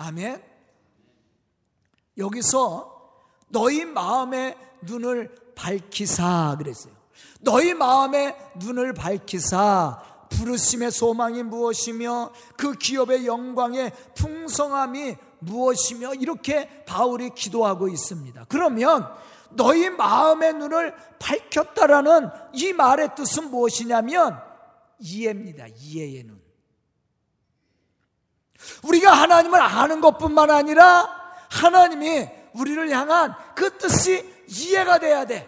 아멘. 0.01 0.41
여기서 2.17 3.19
너희 3.49 3.85
마음의 3.85 4.57
눈을 4.81 5.35
밝히사 5.55 6.55
그랬어요. 6.57 6.93
너희 7.41 7.73
마음의 7.73 8.35
눈을 8.57 8.93
밝히사 8.93 10.01
부르심의 10.29 10.91
소망이 10.91 11.43
무엇이며 11.43 12.31
그 12.57 12.73
기업의 12.73 13.27
영광의 13.27 13.91
풍성함이 14.15 15.17
무엇이며 15.39 16.15
이렇게 16.15 16.83
바울이 16.85 17.31
기도하고 17.35 17.87
있습니다. 17.87 18.45
그러면 18.47 19.07
너희 19.51 19.89
마음의 19.89 20.53
눈을 20.53 20.95
밝혔다라는 21.19 22.29
이 22.53 22.73
말의 22.73 23.15
뜻은 23.15 23.51
무엇이냐면 23.51 24.39
이해입니다. 24.99 25.67
이해의 25.67 26.23
눈. 26.23 26.50
우리가 28.83 29.11
하나님을 29.11 29.59
아는 29.59 30.01
것뿐만 30.01 30.49
아니라 30.49 31.09
하나님이 31.49 32.29
우리를 32.53 32.89
향한 32.91 33.33
그 33.55 33.77
뜻이 33.77 34.45
이해가 34.47 34.99
돼야 34.99 35.25
돼. 35.25 35.47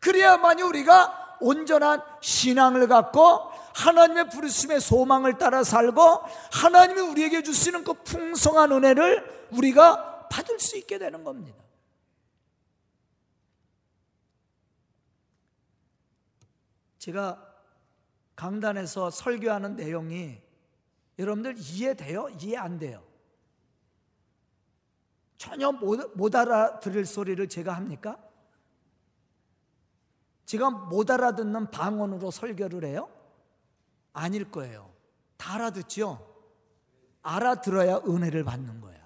그래야만이 0.00 0.62
우리가 0.62 1.36
온전한 1.40 2.02
신앙을 2.20 2.88
갖고 2.88 3.50
하나님의 3.74 4.28
부르심의 4.30 4.80
소망을 4.80 5.38
따라 5.38 5.64
살고 5.64 6.22
하나님이 6.52 7.00
우리에게 7.00 7.42
주시는 7.42 7.84
그 7.84 7.94
풍성한 7.94 8.72
은혜를 8.72 9.48
우리가 9.52 10.28
받을 10.28 10.58
수 10.58 10.76
있게 10.76 10.98
되는 10.98 11.24
겁니다. 11.24 11.58
제가 16.98 17.42
강단에서 18.36 19.10
설교하는 19.10 19.76
내용이 19.76 20.38
여러분들 21.20 21.56
이해돼요? 21.58 22.30
이해 22.40 22.56
안 22.56 22.78
돼요? 22.78 23.04
전혀 25.36 25.70
못, 25.70 26.16
못 26.16 26.34
알아들을 26.34 27.04
소리를 27.04 27.46
제가 27.46 27.74
합니까? 27.74 28.18
제가 30.46 30.70
못 30.70 31.10
알아듣는 31.10 31.70
방언으로 31.70 32.30
설교를 32.30 32.84
해요? 32.84 33.10
아닐 34.14 34.50
거예요. 34.50 34.90
다 35.36 35.56
알아듣죠? 35.56 36.26
알아들어야 37.22 37.98
은혜를 37.98 38.42
받는 38.44 38.80
거야. 38.80 38.98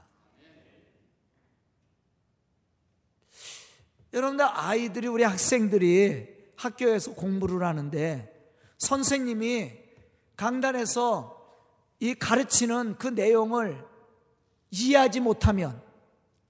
여러분들 4.13 4.45
아이들이 4.45 5.09
우리 5.09 5.25
학생들이 5.25 6.53
학교에서 6.55 7.15
공부를 7.15 7.67
하는데 7.67 8.33
선생님이 8.79 9.73
강단에서 10.37 11.34
이 12.05 12.15
가르치는 12.15 12.97
그 12.99 13.09
내용을 13.09 13.83
이해하지 14.71 15.21
못하면 15.21 15.81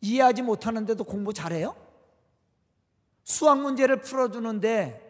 이해하지 0.01 0.43
못하는데도 0.43 1.05
공부 1.05 1.33
잘해요? 1.33 1.77
수학 3.23 3.61
문제를 3.61 4.01
풀어주는데 4.01 5.01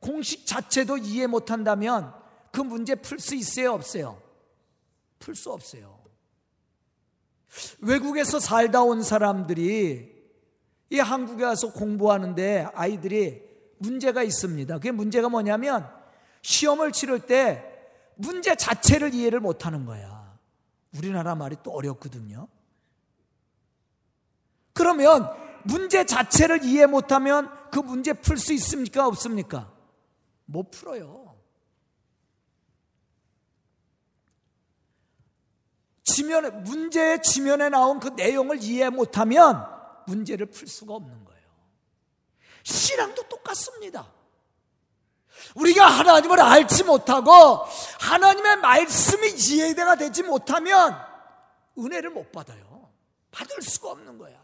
공식 0.00 0.44
자체도 0.44 0.98
이해 0.98 1.28
못한다면 1.28 2.12
그 2.50 2.60
문제 2.60 2.96
풀 2.96 3.20
수 3.20 3.36
있어요? 3.36 3.74
없어요? 3.74 4.20
풀 5.20 5.36
수 5.36 5.52
없어요. 5.52 6.02
외국에서 7.78 8.40
살다 8.40 8.82
온 8.82 9.04
사람들이 9.04 10.20
이 10.90 10.98
한국에 10.98 11.44
와서 11.44 11.72
공부하는데 11.72 12.70
아이들이 12.74 13.40
문제가 13.78 14.24
있습니다. 14.24 14.74
그게 14.78 14.90
문제가 14.90 15.28
뭐냐면 15.28 15.88
시험을 16.42 16.90
치를 16.90 17.20
때 17.20 17.71
문제 18.22 18.54
자체를 18.54 19.12
이해를 19.14 19.40
못 19.40 19.66
하는 19.66 19.84
거야. 19.84 20.38
우리나라 20.96 21.34
말이 21.34 21.56
또 21.62 21.72
어렵거든요. 21.72 22.46
그러면 24.72 25.28
문제 25.64 26.06
자체를 26.06 26.64
이해 26.64 26.86
못하면 26.86 27.50
그 27.70 27.80
문제 27.80 28.12
풀 28.12 28.38
수 28.38 28.52
있습니까? 28.52 29.06
없습니까? 29.08 29.72
못 30.44 30.70
풀어요. 30.70 31.36
지면에, 36.04 36.50
문제의 36.50 37.22
지면에 37.22 37.70
나온 37.70 37.98
그 37.98 38.08
내용을 38.08 38.62
이해 38.62 38.88
못하면 38.90 39.66
문제를 40.06 40.46
풀 40.46 40.68
수가 40.68 40.94
없는 40.94 41.24
거예요. 41.24 41.42
신앙도 42.62 43.28
똑같습니다. 43.28 44.12
우리가 45.54 45.86
하나님을 45.86 46.40
알지 46.40 46.84
못하고 46.84 47.64
하나님의 48.00 48.56
말씀이 48.56 49.30
이해가 49.30 49.96
되지 49.96 50.22
못하면 50.22 50.96
은혜를 51.78 52.10
못 52.10 52.32
받아요. 52.32 52.90
받을 53.30 53.62
수가 53.62 53.90
없는 53.90 54.18
거야. 54.18 54.40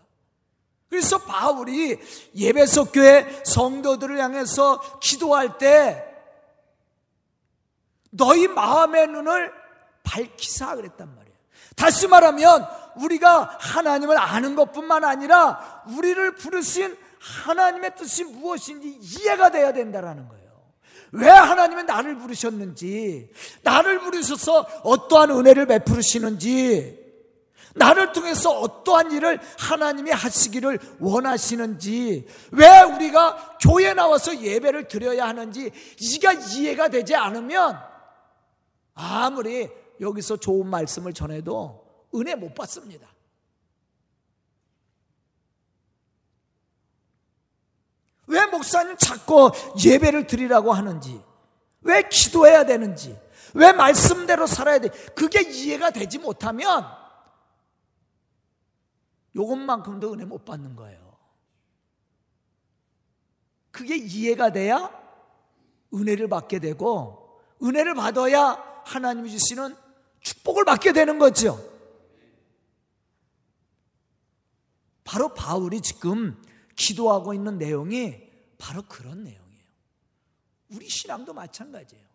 그래서 0.88 1.18
바울이 1.18 1.98
예배석 2.34 2.92
교회 2.92 3.42
성도들을 3.44 4.18
향해서 4.18 4.98
기도할 5.00 5.58
때 5.58 6.04
너희 8.10 8.48
마음의 8.48 9.08
눈을 9.08 9.52
밝히사 10.02 10.74
그랬단 10.76 11.14
말이에요. 11.14 11.36
다시 11.76 12.08
말하면 12.08 12.66
우리가 12.96 13.58
하나님을 13.60 14.18
아는 14.18 14.56
것뿐만 14.56 15.04
아니라 15.04 15.84
우리를 15.86 16.34
부르신 16.36 16.96
하나님의 17.20 17.94
뜻이 17.96 18.24
무엇인지 18.24 18.98
이해가 19.00 19.50
돼야 19.50 19.72
된다라는 19.72 20.28
거예요. 20.28 20.37
왜 21.12 21.28
하나님은 21.28 21.86
나를 21.86 22.18
부르셨는지, 22.18 23.30
나를 23.62 24.00
부르셔서 24.00 24.60
어떠한 24.84 25.30
은혜를 25.30 25.66
베푸시는지, 25.66 26.98
나를 27.74 28.12
통해서 28.12 28.50
어떠한 28.50 29.12
일을 29.12 29.40
하나님이 29.58 30.10
하시기를 30.10 30.78
원하시는지, 31.00 32.26
왜 32.52 32.82
우리가 32.82 33.58
교회 33.60 33.94
나와서 33.94 34.40
예배를 34.40 34.88
드려야 34.88 35.28
하는지, 35.28 35.70
이가 36.00 36.32
이해가 36.32 36.88
되지 36.88 37.14
않으면 37.14 37.78
아무리 38.94 39.68
여기서 40.00 40.36
좋은 40.36 40.66
말씀을 40.66 41.12
전해도 41.12 41.84
은혜 42.14 42.34
못 42.34 42.54
받습니다. 42.54 43.06
왜 48.28 48.46
목사님 48.46 48.96
자꾸 48.96 49.50
예배를 49.84 50.26
드리라고 50.26 50.72
하는지, 50.72 51.20
왜 51.80 52.08
기도해야 52.08 52.64
되는지, 52.64 53.18
왜 53.54 53.72
말씀대로 53.72 54.46
살아야 54.46 54.78
돼? 54.78 54.88
그게 55.14 55.40
이해가 55.42 55.90
되지 55.90 56.18
못하면 56.18 56.84
요것만큼도 59.34 60.12
은혜 60.12 60.24
못 60.24 60.44
받는 60.44 60.76
거예요. 60.76 61.16
그게 63.70 63.96
이해가 63.96 64.52
돼야 64.52 64.90
은혜를 65.94 66.28
받게 66.28 66.58
되고, 66.58 67.40
은혜를 67.62 67.94
받아야 67.94 68.62
하나님이 68.84 69.30
주시는 69.30 69.74
축복을 70.20 70.64
받게 70.64 70.92
되는 70.92 71.18
거죠. 71.18 71.58
바로 75.04 75.32
바울이 75.32 75.80
지금 75.80 76.40
기도하고 76.78 77.34
있는 77.34 77.58
내용이 77.58 78.16
바로 78.56 78.82
그런 78.88 79.24
내용이에요. 79.24 79.64
우리 80.70 80.88
신앙도 80.88 81.34
마찬가지예요. 81.34 82.08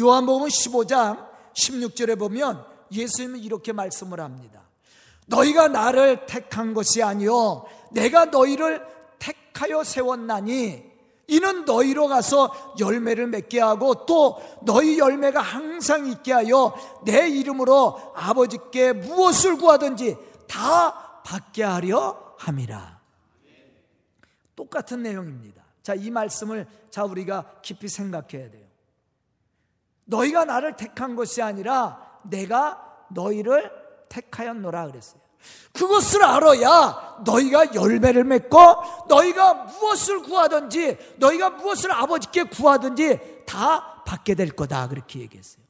요한복음 0.00 0.48
15장 0.48 1.28
16절에 1.52 2.18
보면 2.18 2.64
예수님은 2.90 3.40
이렇게 3.40 3.72
말씀을 3.72 4.20
합니다. 4.20 4.62
너희가 5.26 5.68
나를 5.68 6.26
택한 6.26 6.74
것이 6.74 7.02
아니요 7.02 7.66
내가 7.92 8.26
너희를 8.26 8.84
택하여 9.18 9.84
세웠나니 9.84 10.89
이는 11.30 11.64
너희로 11.64 12.08
가서 12.08 12.74
열매를 12.78 13.28
맺게 13.28 13.60
하고 13.60 14.04
또 14.04 14.40
너희 14.62 14.98
열매가 14.98 15.40
항상 15.40 16.06
있게 16.06 16.32
하여 16.32 16.74
내 17.04 17.28
이름으로 17.28 18.12
아버지께 18.16 18.92
무엇을 18.92 19.56
구하든지 19.56 20.16
다 20.48 21.22
받게 21.24 21.62
하려 21.62 22.34
함이라. 22.36 23.00
똑같은 24.56 25.02
내용입니다. 25.02 25.62
자, 25.82 25.94
이 25.94 26.10
말씀을 26.10 26.66
자 26.90 27.04
우리가 27.04 27.60
깊이 27.62 27.88
생각해야 27.88 28.50
돼요. 28.50 28.66
너희가 30.06 30.44
나를 30.44 30.76
택한 30.76 31.14
것이 31.14 31.40
아니라 31.40 32.20
내가 32.24 33.06
너희를 33.10 33.70
택하였노라 34.08 34.88
그랬어요. 34.88 35.20
그것을 35.72 36.24
알아야 36.24 37.09
너희가 37.24 37.74
열매를 37.74 38.24
맺고 38.24 38.58
너희가 39.08 39.54
무엇을 39.54 40.22
구하든지 40.22 41.16
너희가 41.18 41.50
무엇을 41.50 41.92
아버지께 41.92 42.44
구하든지 42.44 43.44
다 43.46 44.02
받게 44.04 44.34
될 44.34 44.50
거다 44.50 44.88
그렇게 44.88 45.20
얘기했어요. 45.20 45.64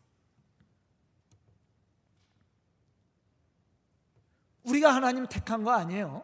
우리가 4.64 4.94
하나님 4.94 5.26
택한 5.26 5.64
거 5.64 5.72
아니에요. 5.72 6.22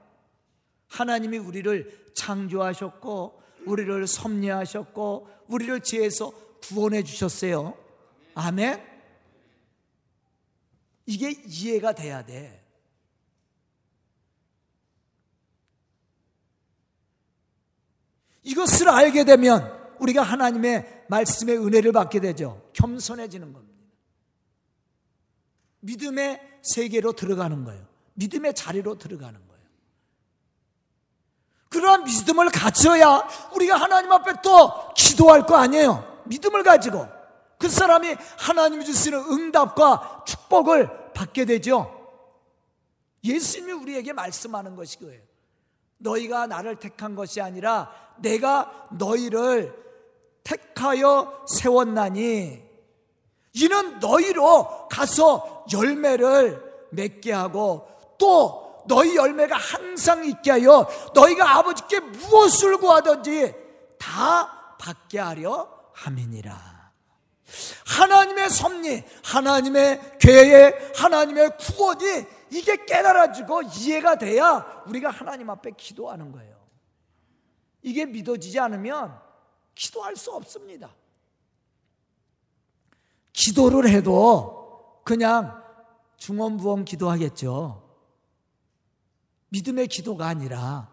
하나님이 0.89 1.39
우리를 1.39 2.13
창조하셨고 2.15 3.43
우리를 3.67 4.07
섭리하셨고 4.07 5.29
우리를 5.49 5.81
지혜에서 5.81 6.33
구원해 6.63 7.03
주셨어요. 7.03 7.77
아멘. 8.35 8.85
이게 11.07 11.31
이해가 11.31 11.93
돼야 11.93 12.25
돼. 12.25 12.56
이것을 18.47 18.89
알게 18.89 19.25
되면 19.25 19.73
우리가 19.99 20.23
하나님의 20.23 21.05
말씀의 21.09 21.59
은혜를 21.59 21.93
받게 21.93 22.21
되죠. 22.21 22.71
겸손해지는 22.75 23.53
겁니다. 23.53 23.77
믿음의 25.81 26.41
세계로 26.63 27.13
들어가는 27.13 27.65
거예요. 27.65 27.87
믿음의 28.15 28.55
자리로 28.55 28.99
들어가는 28.99 29.35
거예요. 29.35 29.67
그러한 31.69 32.05
믿음을 32.05 32.51
가져야 32.51 33.29
우리가 33.53 33.77
하나님 33.77 34.13
앞에 34.13 34.35
또 34.43 34.95
기도할 34.95 35.45
거 35.45 35.57
아니에요. 35.57 36.23
믿음을 36.27 36.63
가지고 36.63 37.07
그 37.59 37.69
사람이 37.69 38.17
하나님이 38.39 38.85
주시는 38.85 39.19
응답과 39.19 40.25
축복을 40.25 41.13
받게 41.15 41.47
되죠. 41.47 41.93
예수님이 43.25 43.73
우리에게 43.73 44.13
말씀하는 44.13 44.77
것이 44.77 44.99
거예요. 45.01 45.26
너희가 45.99 46.47
나를 46.47 46.77
택한 46.77 47.15
것이 47.15 47.41
아니라 47.41 47.91
내가 48.19 48.89
너희를 48.93 49.75
택하여 50.45 51.45
세웠나니 51.49 52.63
이는 53.55 53.99
너희로 53.99 54.89
가서 54.89 55.65
열매를 55.73 56.63
맺게 56.91 57.33
하고 57.33 57.89
또 58.19 58.85
너희 58.87 59.17
열매가 59.17 59.57
항상 59.57 60.25
있게 60.25 60.53
하여 60.53 60.89
너희가 61.15 61.59
아버지께 61.59 62.01
무엇을 62.01 62.79
구하든지 62.79 63.55
다 63.99 64.77
받게 64.79 65.19
하려 65.19 65.69
함이니라. 65.93 66.77
하나님의 67.87 68.51
섭리, 68.51 69.05
하나님의 69.25 70.19
계획, 70.21 70.93
하나님의 71.01 71.57
구원이 71.59 72.27
이게 72.51 72.85
깨달아지고 72.85 73.63
이해가 73.63 74.17
돼야 74.17 74.83
우리가 74.87 75.11
하나님 75.11 75.51
앞에 75.51 75.73
기도하는 75.77 76.33
거예요. 76.33 76.57
이게 77.83 78.05
믿어지지 78.05 78.59
않으면 78.59 79.19
기도할 79.75 80.17
수 80.17 80.33
없습니다. 80.33 80.95
기도를 83.33 83.89
해도 83.89 85.01
그냥 85.05 85.63
중원부원 86.17 86.85
기도하겠죠. 86.85 87.83
믿음의 89.51 89.89
기도가 89.89 90.27
아니라 90.27 90.93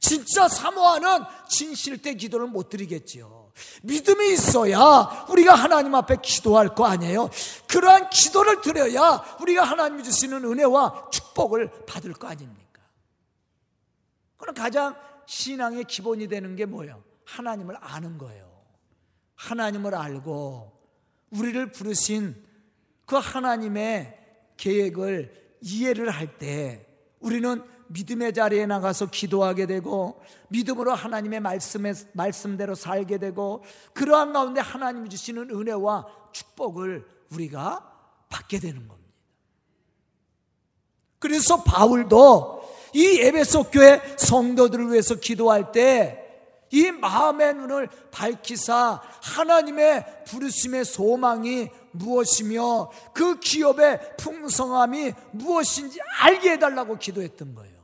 진짜 0.00 0.48
사모하는 0.48 1.24
진실된 1.48 2.16
기도를 2.16 2.46
못 2.46 2.68
드리겠지요. 2.68 3.37
믿음이 3.82 4.32
있어야 4.32 5.26
우리가 5.28 5.54
하나님 5.54 5.94
앞에 5.94 6.16
기도할 6.22 6.74
거 6.74 6.86
아니에요. 6.86 7.30
그러한 7.68 8.10
기도를 8.10 8.60
드려야 8.60 9.24
우리가 9.40 9.64
하나님이 9.64 10.02
주시는 10.04 10.44
은혜와 10.44 11.08
축복을 11.10 11.84
받을 11.86 12.12
거 12.12 12.28
아닙니까? 12.28 12.82
그럼 14.36 14.54
가장 14.54 14.96
신앙의 15.26 15.84
기본이 15.84 16.28
되는 16.28 16.56
게 16.56 16.64
뭐예요? 16.64 17.02
하나님을 17.24 17.76
아는 17.80 18.18
거예요. 18.18 18.48
하나님을 19.34 19.94
알고 19.94 20.72
우리를 21.30 21.72
부르신 21.72 22.44
그 23.06 23.16
하나님의 23.16 24.18
계획을 24.56 25.56
이해를 25.60 26.10
할 26.10 26.38
때 26.38 26.86
우리는 27.20 27.62
믿음의 27.88 28.34
자리에 28.34 28.66
나가서 28.66 29.06
기도하게 29.06 29.66
되고 29.66 30.20
믿음으로 30.48 30.94
하나님의 30.94 31.40
말씀에, 31.40 31.94
말씀대로 32.12 32.74
살게 32.74 33.18
되고 33.18 33.64
그러한 33.94 34.32
가운데 34.32 34.60
하나님이 34.60 35.08
주시는 35.08 35.50
은혜와 35.50 36.06
축복을 36.32 37.06
우리가 37.30 37.84
받게 38.28 38.58
되는 38.60 38.86
겁니다. 38.86 39.08
그래서 41.18 41.62
바울도 41.62 42.62
이 42.94 43.20
에베소 43.20 43.70
교회 43.70 44.00
성도들을 44.16 44.90
위해서 44.90 45.14
기도할 45.14 45.72
때 45.72 46.28
이 46.70 46.90
마음의 46.90 47.54
눈을 47.54 47.88
밝히사 48.10 49.00
하나님의 49.22 50.24
부르심의 50.26 50.84
소망이 50.84 51.68
무엇이며 51.92 52.90
그 53.14 53.40
기업의 53.40 54.16
풍성함이 54.18 55.12
무엇인지 55.32 55.98
알게 56.20 56.52
해달라고 56.52 56.98
기도했던 56.98 57.54
거예요. 57.54 57.77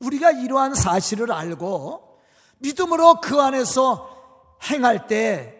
우리가 0.00 0.30
이러한 0.32 0.74
사실을 0.74 1.32
알고 1.32 2.18
믿음으로 2.58 3.20
그 3.20 3.40
안에서 3.40 4.58
행할 4.70 5.06
때 5.06 5.56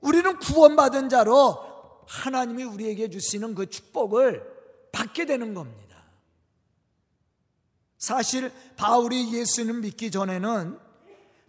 우리는 0.00 0.38
구원받은 0.38 1.08
자로 1.08 1.58
하나님이 2.06 2.64
우리에게 2.64 3.10
주시는 3.10 3.54
그 3.54 3.68
축복을 3.68 4.44
받게 4.92 5.26
되는 5.26 5.54
겁니다. 5.54 5.86
사실 7.98 8.52
바울이 8.76 9.32
예수님 9.32 9.80
믿기 9.80 10.10
전에는 10.10 10.78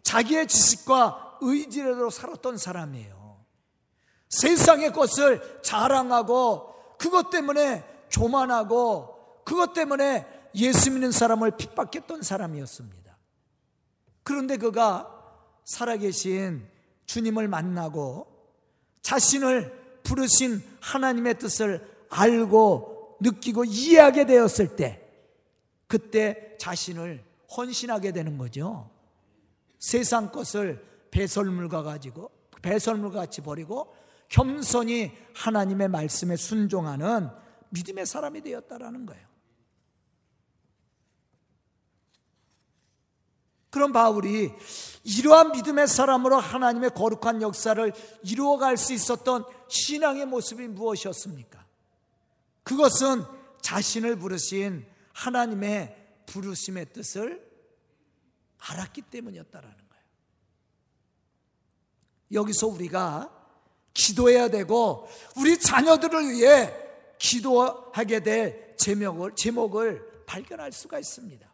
자기의 0.03 0.47
지식과 0.47 1.37
의지로 1.41 2.09
살았던 2.09 2.57
사람이에요. 2.57 3.45
세상의 4.29 4.93
것을 4.93 5.61
자랑하고 5.61 6.73
그것 6.97 7.29
때문에 7.29 7.83
교만하고 8.11 9.43
그것 9.45 9.73
때문에 9.73 10.25
예수 10.57 10.91
믿는 10.91 11.11
사람을 11.11 11.57
핍박했던 11.57 12.21
사람이었습니다. 12.21 13.17
그런데 14.23 14.57
그가 14.57 15.13
살아계신 15.63 16.65
주님을 17.05 17.47
만나고 17.47 18.27
자신을 19.01 20.01
부르신 20.03 20.63
하나님의 20.81 21.39
뜻을 21.39 21.87
알고 22.09 23.17
느끼고 23.21 23.65
이해하게 23.65 24.25
되었을 24.25 24.75
때 24.75 25.01
그때 25.87 26.55
자신을 26.59 27.23
헌신하게 27.55 28.11
되는 28.11 28.37
거죠. 28.37 28.89
세상 29.79 30.31
것을 30.31 30.83
배설물과 31.11 31.83
가지고 31.83 32.31
배설물과 32.61 33.19
같이 33.19 33.41
버리고 33.41 33.93
겸손히 34.29 35.11
하나님의 35.33 35.87
말씀에 35.87 36.35
순종하는 36.35 37.29
믿음의 37.69 38.05
사람이 38.05 38.41
되었다라는 38.41 39.05
거예요. 39.05 39.25
그럼 43.69 43.91
바울이 43.91 44.51
이러한 45.03 45.51
믿음의 45.51 45.87
사람으로 45.87 46.37
하나님의 46.39 46.91
거룩한 46.91 47.41
역사를 47.41 47.93
이루어갈 48.23 48.77
수 48.77 48.93
있었던 48.93 49.45
신앙의 49.67 50.25
모습이 50.25 50.67
무엇이었습니까? 50.67 51.65
그것은 52.63 53.23
자신을 53.61 54.17
부르신 54.17 54.85
하나님의 55.13 55.95
부르심의 56.25 56.93
뜻을 56.93 57.45
알았기 58.59 59.03
때문이었다라는 59.03 59.75
거예요. 59.75 60.03
여기서 62.33 62.67
우리가 62.67 63.33
기도해야 63.93 64.49
되고 64.49 65.07
우리 65.37 65.59
자녀들을 65.59 66.29
위해 66.29 66.73
기도하게 67.17 68.19
될 68.19 68.75
제목을 68.77 69.35
제목을 69.35 70.23
발견할 70.25 70.71
수가 70.71 70.99
있습니다. 70.99 71.46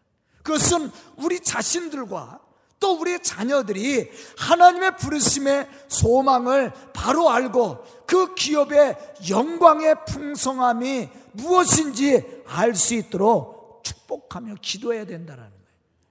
그것은 0.43 0.91
우리 1.17 1.39
자신들과 1.39 2.39
또 2.79 2.99
우리 2.99 3.17
자녀들이 3.23 4.11
하나님의 4.37 4.97
부르심의 4.97 5.69
소망을 5.87 6.73
바로 6.93 7.29
알고 7.29 7.83
그 8.05 8.35
기업의 8.35 9.15
영광의 9.29 10.03
풍성함이 10.05 11.09
무엇인지 11.31 12.43
알 12.45 12.75
수 12.75 12.93
있도록 12.95 13.81
축복하며 13.83 14.55
기도해야 14.61 15.05
된다는 15.05 15.43
거예요. 15.43 15.63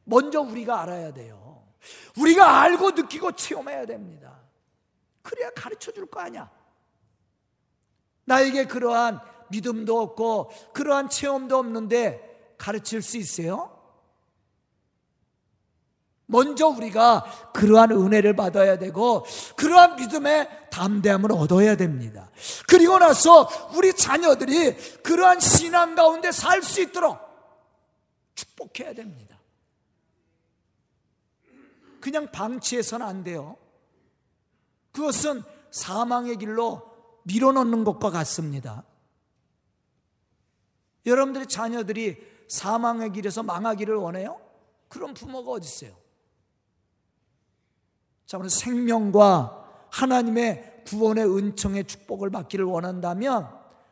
먼저 0.04 0.40
우리가 0.40 0.80
알아야 0.80 1.12
돼요. 1.12 1.62
우리가 2.18 2.62
알고 2.62 2.92
느끼고 2.92 3.32
체험해야 3.32 3.84
됩니다. 3.86 4.40
그래야 5.22 5.50
가르쳐 5.50 5.92
줄 5.92 6.06
거 6.06 6.20
아니야. 6.20 6.50
나에게 8.24 8.66
그러한 8.66 9.20
믿음도 9.50 10.00
없고 10.00 10.50
그러한 10.72 11.10
체험도 11.10 11.56
없는데 11.58 12.54
가르칠 12.56 13.02
수 13.02 13.18
있어요? 13.18 13.71
먼저 16.32 16.66
우리가 16.68 17.50
그러한 17.52 17.92
은혜를 17.92 18.34
받아야 18.34 18.78
되고 18.78 19.24
그러한 19.54 19.96
믿음의 19.96 20.70
담대함을 20.70 21.30
얻어야 21.30 21.76
됩니다. 21.76 22.30
그리고 22.66 22.98
나서 22.98 23.48
우리 23.74 23.94
자녀들이 23.94 24.74
그러한 25.02 25.40
신앙 25.40 25.94
가운데 25.94 26.32
살 26.32 26.62
수 26.62 26.80
있도록 26.80 27.18
축복해야 28.34 28.94
됩니다. 28.94 29.38
그냥 32.00 32.30
방치해서는 32.32 33.06
안 33.06 33.22
돼요. 33.24 33.56
그것은 34.92 35.42
사망의 35.70 36.36
길로 36.38 36.82
밀어넣는 37.24 37.84
것과 37.84 38.10
같습니다. 38.10 38.84
여러분들의 41.04 41.48
자녀들이 41.48 42.16
사망의 42.48 43.12
길에서 43.12 43.42
망하기를 43.42 43.96
원해요? 43.96 44.40
그런 44.88 45.12
부모가 45.14 45.52
어디 45.52 45.66
있어요? 45.66 46.01
자, 48.32 48.38
오늘 48.38 48.48
생명과 48.48 49.88
하나님의 49.90 50.84
구원의 50.86 51.26
은총의 51.26 51.84
축복을 51.84 52.30
받기를 52.30 52.64
원한다면 52.64 53.46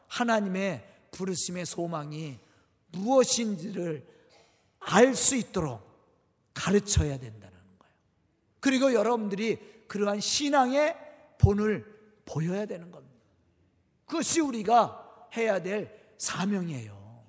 하나님의 0.07 0.83
부르심의 1.11 1.67
소망이 1.67 2.39
무엇인지를 2.91 4.03
알 4.79 5.15
수 5.15 5.37
있도록 5.37 5.83
가르쳐야 6.55 7.19
된다는 7.19 7.55
거예요. 7.79 7.95
그리고 8.61 8.95
여러분들이 8.95 9.59
그러한 9.89 10.21
신앙의 10.21 10.97
본을 11.37 11.85
보여야 12.25 12.65
되는 12.65 12.91
겁니다. 12.91 13.21
그것이 14.07 14.41
우리가 14.41 15.29
해야 15.37 15.61
될 15.61 16.15
사명이에요. 16.17 17.25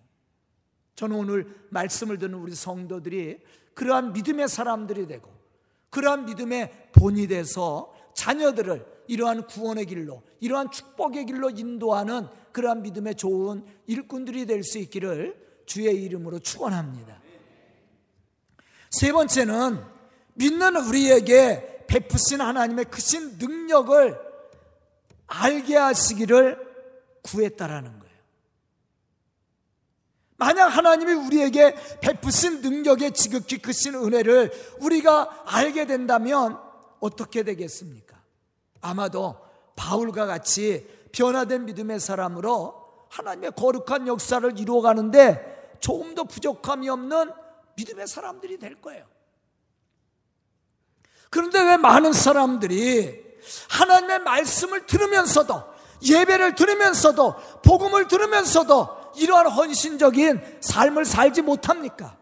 저는 0.96 1.18
오늘 1.18 1.68
말씀을 1.72 2.20
듣는 2.20 2.36
우리 2.36 2.56
성도들이 2.56 3.44
그러한 3.74 4.14
믿음의 4.14 4.48
사람들이 4.48 5.08
되고 5.08 5.42
그러한 5.92 6.26
믿음의 6.26 6.91
본이 7.02 7.26
돼서 7.26 7.92
자녀들을 8.14 8.86
이러한 9.08 9.48
구원의 9.48 9.88
길로, 9.88 10.22
이러한 10.40 10.70
축복의 10.70 11.26
길로 11.26 11.50
인도하는 11.50 12.28
그러한 12.52 12.84
믿음의 12.84 13.16
좋은 13.16 13.66
일꾼들이 13.88 14.46
될 14.46 14.64
수 14.64 14.78
있기를 14.78 15.36
주의 15.66 16.04
이름으로 16.04 16.38
축원합니다. 16.40 17.20
세 18.92 19.12
번째는 19.12 19.84
믿는 20.36 20.76
우리에게 20.76 21.86
베푸신 21.88 22.40
하나님의 22.40 22.86
크신 22.86 23.40
능력을 23.40 24.20
알게 25.26 25.78
하시기를 25.78 26.60
구했다라는 27.24 27.98
거예요. 27.98 28.16
만약 30.38 30.68
하나님이 30.68 31.14
우리에게 31.14 31.74
베푸신 32.02 32.62
능력의 32.62 33.14
지극히 33.14 33.58
크신 33.58 33.96
은혜를 33.96 34.52
우리가 34.82 35.46
알게 35.48 35.88
된다면 35.88 36.71
어떻게 37.02 37.44
되겠습니까? 37.44 38.18
아마도 38.80 39.38
바울과 39.76 40.26
같이 40.26 40.88
변화된 41.12 41.66
믿음의 41.66 42.00
사람으로 42.00 43.08
하나님의 43.10 43.52
거룩한 43.58 44.08
역사를 44.08 44.58
이루어가는데 44.58 45.78
조금 45.82 46.16
더 46.16 46.24
부족함이 46.24 46.88
없는 46.88 47.32
믿음의 47.76 48.08
사람들이 48.08 48.58
될 48.58 48.80
거예요. 48.80 49.06
그런데 51.30 51.62
왜 51.62 51.78
많은 51.78 52.14
사람들이 52.14 53.40
하나님의 53.70 54.20
말씀을 54.20 54.86
들으면서도 54.86 55.72
예배를 56.04 56.56
들으면서도 56.56 57.36
복음을 57.64 58.08
들으면서도 58.08 59.02
이러한 59.18 59.48
헌신적인 59.48 60.60
삶을 60.62 61.06
살지 61.06 61.42
못합니까? 61.42 62.18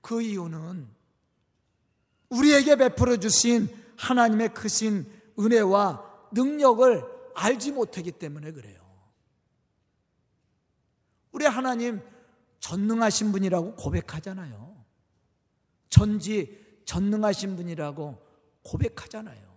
그 0.00 0.22
이유는 0.22 0.88
우리에게 2.30 2.76
베풀어 2.76 3.16
주신 3.16 3.68
하나님의 3.96 4.54
크신 4.54 5.10
은혜와 5.38 6.28
능력을 6.32 7.04
알지 7.34 7.72
못하기 7.72 8.12
때문에 8.12 8.52
그래요. 8.52 8.80
우리 11.32 11.44
하나님 11.46 12.00
전능하신 12.60 13.32
분이라고 13.32 13.74
고백하잖아요. 13.76 14.84
전지 15.88 16.82
전능하신 16.84 17.56
분이라고 17.56 18.26
고백하잖아요. 18.62 19.50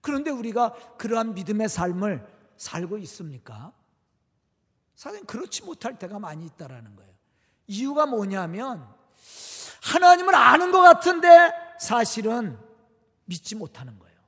그런데 0.00 0.30
우리가 0.30 0.72
그러한 0.96 1.34
믿음의 1.34 1.68
삶을 1.68 2.26
살고 2.56 2.98
있습니까? 2.98 3.72
사실 4.94 5.24
그렇지 5.24 5.64
못할 5.64 5.98
때가 5.98 6.18
많이 6.18 6.46
있다라는 6.46 6.96
거예요. 6.96 7.10
이유가 7.66 8.06
뭐냐면 8.06 8.86
하나님을 9.82 10.34
아는 10.34 10.72
것 10.72 10.80
같은데 10.80 11.28
사실은 11.80 12.58
믿지 13.24 13.54
못하는 13.54 13.98
거예요. 13.98 14.20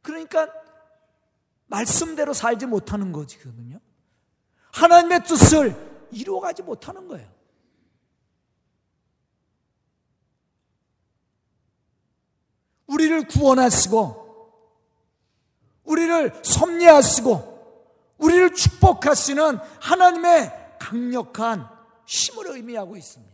그러니까 0.00 0.48
말씀대로 1.66 2.32
살지 2.32 2.66
못하는 2.66 3.10
거지거든요. 3.10 3.80
하나님의 4.72 5.24
뜻을 5.24 6.08
이루어가지 6.12 6.62
못하는 6.62 7.08
거예요. 7.08 7.28
우리를 12.86 13.26
구원하시고, 13.26 14.54
우리를 15.82 16.42
섭리하시고, 16.44 18.14
우리를 18.18 18.54
축복하시는 18.54 19.58
하나님의 19.80 20.76
강력한 20.78 21.77
힘을 22.08 22.46
의미하고 22.56 22.96
있습니다. 22.96 23.32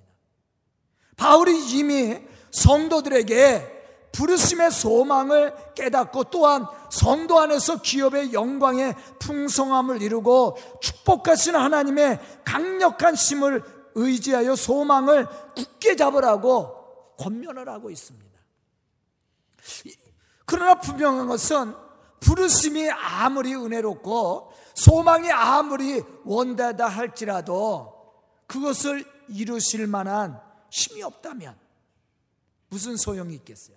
바울이 1.17 1.79
이미 1.79 2.21
성도들에게 2.51 3.73
부르심의 4.13 4.71
소망을 4.71 5.55
깨닫고 5.75 6.25
또한 6.25 6.67
성도 6.91 7.39
안에서 7.41 7.81
기업의 7.83 8.33
영광의 8.33 8.95
풍성함을 9.21 10.03
이루고 10.03 10.57
축복하시는 10.81 11.59
하나님의 11.59 12.21
강력한 12.45 13.15
힘을 13.15 13.63
의지하여 13.95 14.57
소망을 14.57 15.27
굳게 15.55 15.97
잡으라고 15.97 17.17
권면을 17.17 17.69
하고 17.69 17.91
있습니다. 17.91 18.39
그러나 20.47 20.75
분명한 20.81 21.29
것은 21.29 21.75
부르심이 22.21 22.91
아무리 22.91 23.55
은혜롭고 23.55 24.53
소망이 24.75 25.31
아무리 25.31 26.03
원다다 26.25 26.87
할지라도 26.89 27.94
그것을 28.47 29.05
이루실 29.29 29.87
만한 29.87 30.41
힘이 30.71 31.03
없다면 31.03 31.57
무슨 32.69 32.97
소용이 32.97 33.35
있겠어요? 33.37 33.77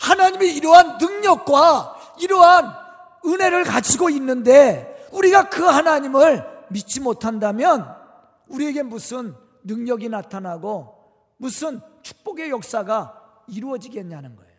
하나님이 0.00 0.54
이러한 0.56 0.98
능력과 0.98 2.16
이러한 2.20 2.74
은혜를 3.24 3.64
가지고 3.64 4.10
있는데 4.10 5.08
우리가 5.12 5.48
그 5.48 5.62
하나님을 5.64 6.66
믿지 6.70 7.00
못한다면 7.00 7.96
우리에게 8.48 8.82
무슨 8.82 9.34
능력이 9.64 10.08
나타나고 10.08 10.98
무슨 11.36 11.80
축복의 12.02 12.50
역사가 12.50 13.44
이루어지겠냐는 13.48 14.36
거예요. 14.36 14.52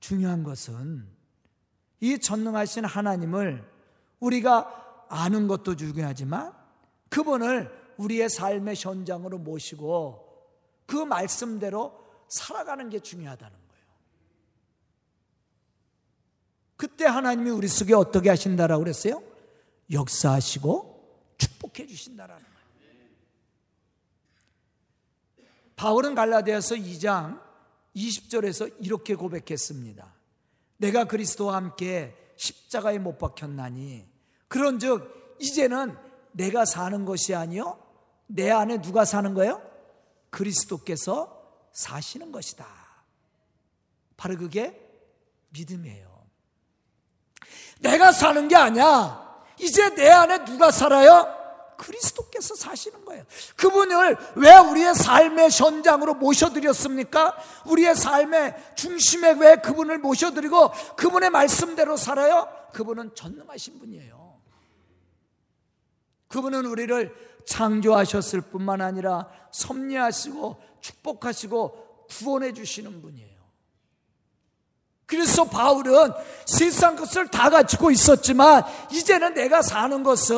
중요한 0.00 0.42
것은 0.42 1.06
이 2.00 2.18
전능하신 2.18 2.84
하나님을 2.84 3.68
우리가 4.20 4.87
아는 5.08 5.48
것도 5.48 5.76
중요하지만 5.76 6.52
그분을 7.08 7.70
우리의 7.96 8.28
삶의 8.28 8.76
현장으로 8.76 9.38
모시고 9.38 10.26
그 10.86 10.96
말씀대로 10.96 12.06
살아가는 12.28 12.88
게 12.88 13.00
중요하다는 13.00 13.52
거예요. 13.52 13.84
그때 16.76 17.04
하나님이 17.06 17.50
우리 17.50 17.68
속에 17.68 17.94
어떻게 17.94 18.28
하신다라고 18.28 18.84
그랬어요? 18.84 19.22
역사하시고 19.90 21.34
축복해 21.38 21.86
주신다라는 21.86 22.42
거예요. 22.42 22.58
바울은 25.76 26.14
갈라디아서 26.14 26.74
2장 26.74 27.40
20절에서 27.94 28.74
이렇게 28.80 29.14
고백했습니다. 29.14 30.14
내가 30.78 31.04
그리스도와 31.04 31.56
함께 31.56 32.16
십자가에 32.36 32.98
못 32.98 33.18
박혔나니 33.18 34.06
그런즉 34.48 35.36
이제는 35.38 35.96
내가 36.32 36.64
사는 36.64 37.04
것이 37.04 37.34
아니요 37.34 37.78
내 38.26 38.50
안에 38.50 38.80
누가 38.82 39.04
사는 39.04 39.32
거예요? 39.34 39.62
그리스도께서 40.30 41.38
사시는 41.72 42.32
것이다. 42.32 42.66
바로 44.16 44.36
그게 44.36 44.78
믿음이에요. 45.50 46.08
내가 47.80 48.12
사는 48.12 48.48
게 48.48 48.56
아니야. 48.56 49.44
이제 49.58 49.94
내 49.94 50.10
안에 50.10 50.44
누가 50.44 50.70
살아요? 50.70 51.34
그리스도께서 51.78 52.56
사시는 52.56 53.04
거예요. 53.04 53.24
그분을 53.56 54.16
왜 54.34 54.56
우리의 54.56 54.94
삶의 54.94 55.50
현장으로 55.50 56.14
모셔드렸습니까? 56.14 57.36
우리의 57.66 57.94
삶의 57.94 58.72
중심에 58.74 59.32
왜 59.32 59.56
그분을 59.56 59.98
모셔드리고 59.98 60.72
그분의 60.96 61.30
말씀대로 61.30 61.96
살아요? 61.96 62.48
그분은 62.72 63.14
전능하신 63.14 63.78
분이에요. 63.78 64.27
그분은 66.28 66.66
우리를 66.66 67.28
창조하셨을 67.46 68.42
뿐만 68.42 68.80
아니라 68.80 69.28
섭리하시고 69.50 70.62
축복하시고 70.80 72.06
구원해 72.08 72.52
주시는 72.52 73.02
분이에요. 73.02 73.38
그래서 75.06 75.44
바울은 75.44 76.12
세상 76.44 76.94
것을 76.94 77.28
다 77.28 77.48
가지고 77.48 77.90
있었지만 77.90 78.62
이제는 78.92 79.32
내가 79.32 79.62
사는 79.62 80.02
것은 80.02 80.36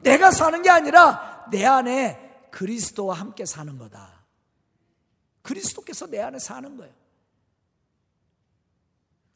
내가 0.00 0.32
사는 0.32 0.60
게 0.60 0.70
아니라 0.70 1.46
내 1.52 1.64
안에 1.64 2.48
그리스도와 2.50 3.14
함께 3.14 3.46
사는 3.46 3.78
거다. 3.78 4.24
그리스도께서 5.42 6.08
내 6.08 6.20
안에 6.20 6.40
사는 6.40 6.76
거예요. 6.76 6.92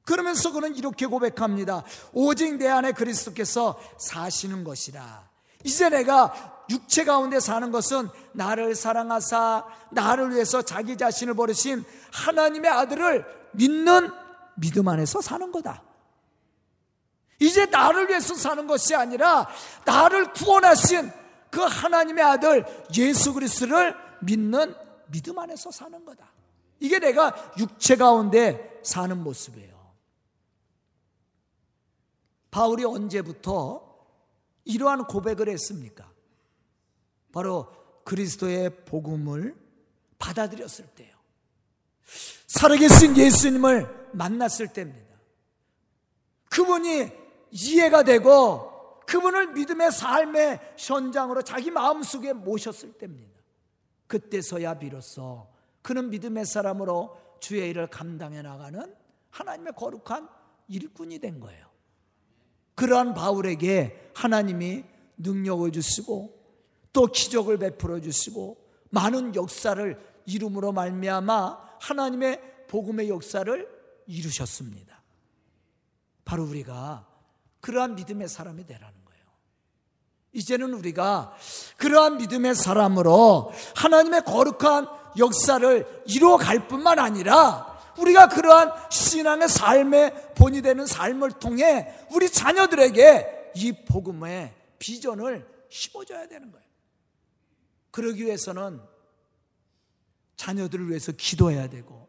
그러면서 0.03 0.51
그는 0.51 0.75
이렇게 0.75 1.07
고백합니다. 1.07 1.85
오직 2.13 2.57
내 2.57 2.67
안에 2.67 2.91
그리스도께서 2.91 3.81
사시는 3.99 4.65
것이라. 4.65 5.30
이제 5.65 5.89
내가 5.89 6.65
육체 6.71 7.05
가운데 7.05 7.41
사는 7.41 7.71
것은 7.71 8.09
나를 8.33 8.75
사랑하사 8.75 9.65
나를 9.91 10.33
위해서 10.33 10.63
자기 10.63 10.97
자신을 10.97 11.35
버리신 11.35 11.85
하나님의 12.13 12.71
아들을 12.71 13.51
믿는 13.53 14.11
믿음 14.55 14.89
안에서 14.89 15.21
사는 15.21 15.51
거다. 15.51 15.83
이제 17.41 17.67
나를 17.67 18.09
위해서 18.09 18.35
사는 18.35 18.67
것이 18.67 18.95
아니라 18.95 19.49
나를 19.85 20.33
구원하신 20.33 21.11
그 21.51 21.61
하나님의 21.61 22.23
아들 22.23 22.65
예수 22.97 23.35
그리스도를 23.35 23.97
믿는 24.21 24.75
믿음 25.11 25.39
안에서 25.39 25.71
사는 25.71 26.05
거다. 26.05 26.31
이게 26.79 26.99
내가 26.99 27.35
육체 27.59 27.97
가운데 27.97 28.81
사는 28.85 29.17
모습이에요. 29.23 29.81
바울이 32.51 32.85
언제부터 32.85 33.90
이러한 34.65 35.07
고백을 35.07 35.49
했습니까? 35.49 36.11
바로 37.33 37.73
그리스도의 38.05 38.85
복음을 38.85 39.57
받아들였을 40.19 40.87
때요. 40.95 41.15
살아계신 42.47 43.17
예수님을 43.17 44.11
만났을 44.13 44.69
때입니다. 44.73 45.15
그분이 46.51 47.11
이해가 47.53 48.03
되고 48.03 49.01
그분을 49.07 49.53
믿음의 49.53 49.93
삶의 49.93 50.75
현장으로 50.77 51.43
자기 51.43 51.71
마음속에 51.71 52.33
모셨을 52.33 52.93
때입니다. 52.93 53.41
그때서야 54.07 54.79
비로소 54.79 55.49
그는 55.83 56.11
믿음의 56.11 56.45
사람으로 56.47 57.19
주의 57.41 57.71
일을 57.71 57.87
감당해 57.87 58.43
나가는 58.43 58.95
하나님의 59.31 59.73
거룩한 59.77 60.29
일꾼이 60.69 61.19
된 61.19 61.41
거예요. 61.41 61.67
그러한 62.75 63.15
바울에게 63.15 64.00
하나님이 64.15 64.85
능력을 65.19 65.71
주시고 65.73 66.39
또 66.93 67.07
기적을 67.07 67.59
베풀어 67.59 68.01
주시고 68.01 68.57
많은 68.91 69.35
역사를 69.35 69.99
이름으로 70.27 70.73
말미암아 70.73 71.71
하나님의 71.81 72.41
복음의 72.69 73.09
역사를 73.09 73.69
이루셨습니다. 74.07 75.03
바로 76.25 76.45
우리가 76.45 77.07
그러한 77.61 77.95
믿음의 77.95 78.29
사람이 78.29 78.65
되라는 78.67 78.95
거예요. 79.05 79.25
이제는 80.33 80.75
우리가 80.75 81.35
그러한 81.77 82.19
믿음의 82.19 82.55
사람으로 82.55 83.53
하나님의 83.77 84.25
거룩한 84.25 84.89
역사를 85.19 86.03
이루어 86.07 86.37
갈 86.37 86.69
뿐만 86.69 86.99
아니라 86.99 87.79
우리가 87.99 88.29
그러한 88.29 88.73
신앙의 88.91 89.49
삶의 89.49 90.35
본이 90.37 90.63
되는 90.63 90.87
삶을 90.87 91.33
통해 91.33 91.93
우리 92.13 92.31
자녀들에게 92.31 93.40
이 93.55 93.73
복음의 93.85 94.55
비전을 94.79 95.47
심어줘야 95.69 96.27
되는 96.27 96.51
거예요. 96.51 96.67
그러기 97.91 98.25
위해서는 98.25 98.81
자녀들을 100.37 100.89
위해서 100.89 101.13
기도해야 101.13 101.69
되고 101.69 102.09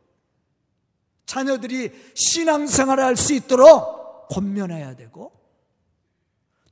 자녀들이 1.25 1.91
신앙생활을 2.13 3.03
할 3.03 3.15
수 3.15 3.33
있도록 3.33 4.27
권면해야 4.29 4.95
되고 4.95 5.31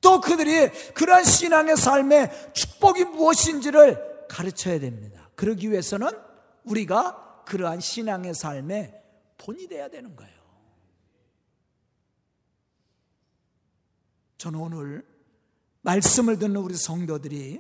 또 0.02 0.22
그들이 0.22 0.70
그러한 0.94 1.26
신앙의 1.26 1.76
삶의 1.76 2.54
축복이 2.54 3.04
무엇인지를 3.06 4.28
가르쳐야 4.30 4.80
됩니다. 4.80 5.30
그러기 5.36 5.70
위해서는 5.72 6.10
우리가 6.64 7.44
그러한 7.46 7.80
신앙의 7.82 8.34
삶의 8.34 9.02
본이 9.38 9.68
돼야 9.68 9.90
되는 9.90 10.16
거예요. 10.16 10.39
저는 14.40 14.58
오늘 14.58 15.06
말씀을 15.82 16.40
듣는 16.40 16.56
우리 16.62 16.74
성도들이 16.74 17.60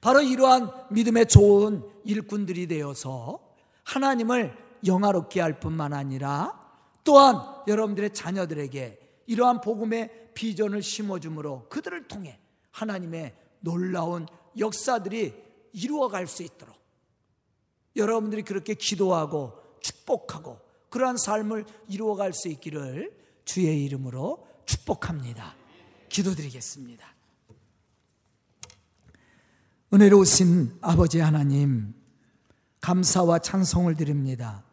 바로 0.00 0.22
이러한 0.22 0.70
믿음의 0.90 1.28
좋은 1.28 1.84
일꾼들이 2.04 2.66
되어서 2.66 3.54
하나님을 3.84 4.56
영화롭게 4.86 5.40
할 5.40 5.60
뿐만 5.60 5.92
아니라 5.92 6.58
또한 7.04 7.36
여러분들의 7.68 8.14
자녀들에게 8.14 9.24
이러한 9.26 9.60
복음의 9.60 10.30
비전을 10.32 10.82
심어줌으로 10.82 11.68
그들을 11.68 12.08
통해 12.08 12.40
하나님의 12.70 13.36
놀라운 13.60 14.26
역사들이 14.58 15.34
이루어갈 15.74 16.26
수 16.26 16.42
있도록 16.42 16.74
여러분들이 17.94 18.42
그렇게 18.42 18.72
기도하고 18.72 19.52
축복하고 19.80 20.60
그러한 20.88 21.18
삶을 21.18 21.66
이루어갈 21.88 22.32
수 22.32 22.48
있기를 22.48 23.14
주의 23.44 23.84
이름으로 23.84 24.51
축복합니다. 24.66 25.54
기도드리겠습니다. 26.08 27.06
은혜로우신 29.94 30.78
아버지 30.80 31.20
하나님, 31.20 31.94
감사와 32.80 33.40
찬송을 33.40 33.96
드립니다. 33.96 34.64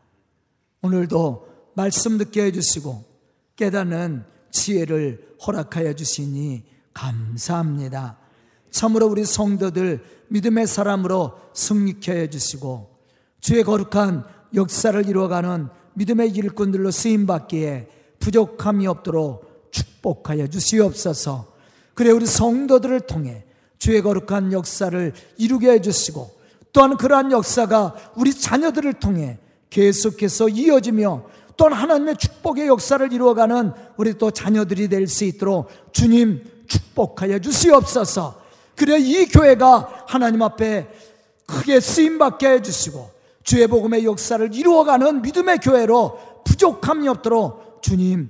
오늘도 0.82 1.72
말씀 1.76 2.18
듣게 2.18 2.46
해주시고 2.46 3.06
깨닫는 3.56 4.26
지혜를 4.52 5.36
허락하여 5.46 5.94
주시니 5.94 6.66
감사합니다. 6.94 8.18
참으로 8.72 9.08
우리 9.08 9.26
성도들 9.26 10.04
믿음의 10.30 10.68
사람으로 10.68 11.40
승리케 11.54 12.12
해 12.12 12.30
주시고 12.30 12.98
주의 13.40 13.64
거룩한 13.64 14.26
역사를 14.56 15.08
이루어가는 15.08 15.70
믿음의 15.94 16.32
일꾼들로 16.32 16.92
쓰임 16.92 17.26
받기에 17.26 17.90
부족함이 18.20 18.88
없도록 18.88 19.49
축복하여 19.72 20.48
주시옵소서. 20.48 21.48
그래 21.94 22.12
우리 22.12 22.26
성도들을 22.26 23.02
통해 23.02 23.44
주의 23.78 24.02
거룩한 24.02 24.54
역사를 24.54 25.14
이루게 25.38 25.72
해 25.72 25.82
주시고 25.82 26.32
또한 26.72 26.98
그러한 26.98 27.32
역사가 27.32 27.96
우리 28.16 28.34
자녀들을 28.34 28.94
통해 28.94 29.40
계속해서 29.70 30.50
이어지며 30.50 31.24
또한 31.58 31.74
하나님의 31.74 32.18
축복의 32.18 32.68
역사를 32.68 33.12
이루어가는 33.12 33.74
우리 33.98 34.18
또 34.18 34.32
자녀들이 34.32 34.88
될 34.88 35.08
수 35.08 35.26
있도록 35.26 35.70
주님 35.92 36.44
축복하여 36.68 37.40
주시옵소서. 37.40 38.40
그래 38.76 38.98
이 38.98 39.26
교회가 39.26 40.06
하나님 40.08 40.42
앞에 40.42 40.88
크게 41.46 41.80
쓰임 41.82 42.18
받게 42.18 42.48
해 42.48 42.62
주시고 42.62 43.10
주의 43.44 43.68
복음의 43.68 44.06
역사를 44.06 44.54
이루어가는 44.54 45.22
믿음의 45.22 45.58
교회로 45.58 46.44
부족함이 46.46 47.08
없도록 47.10 47.82
주님 47.82 48.30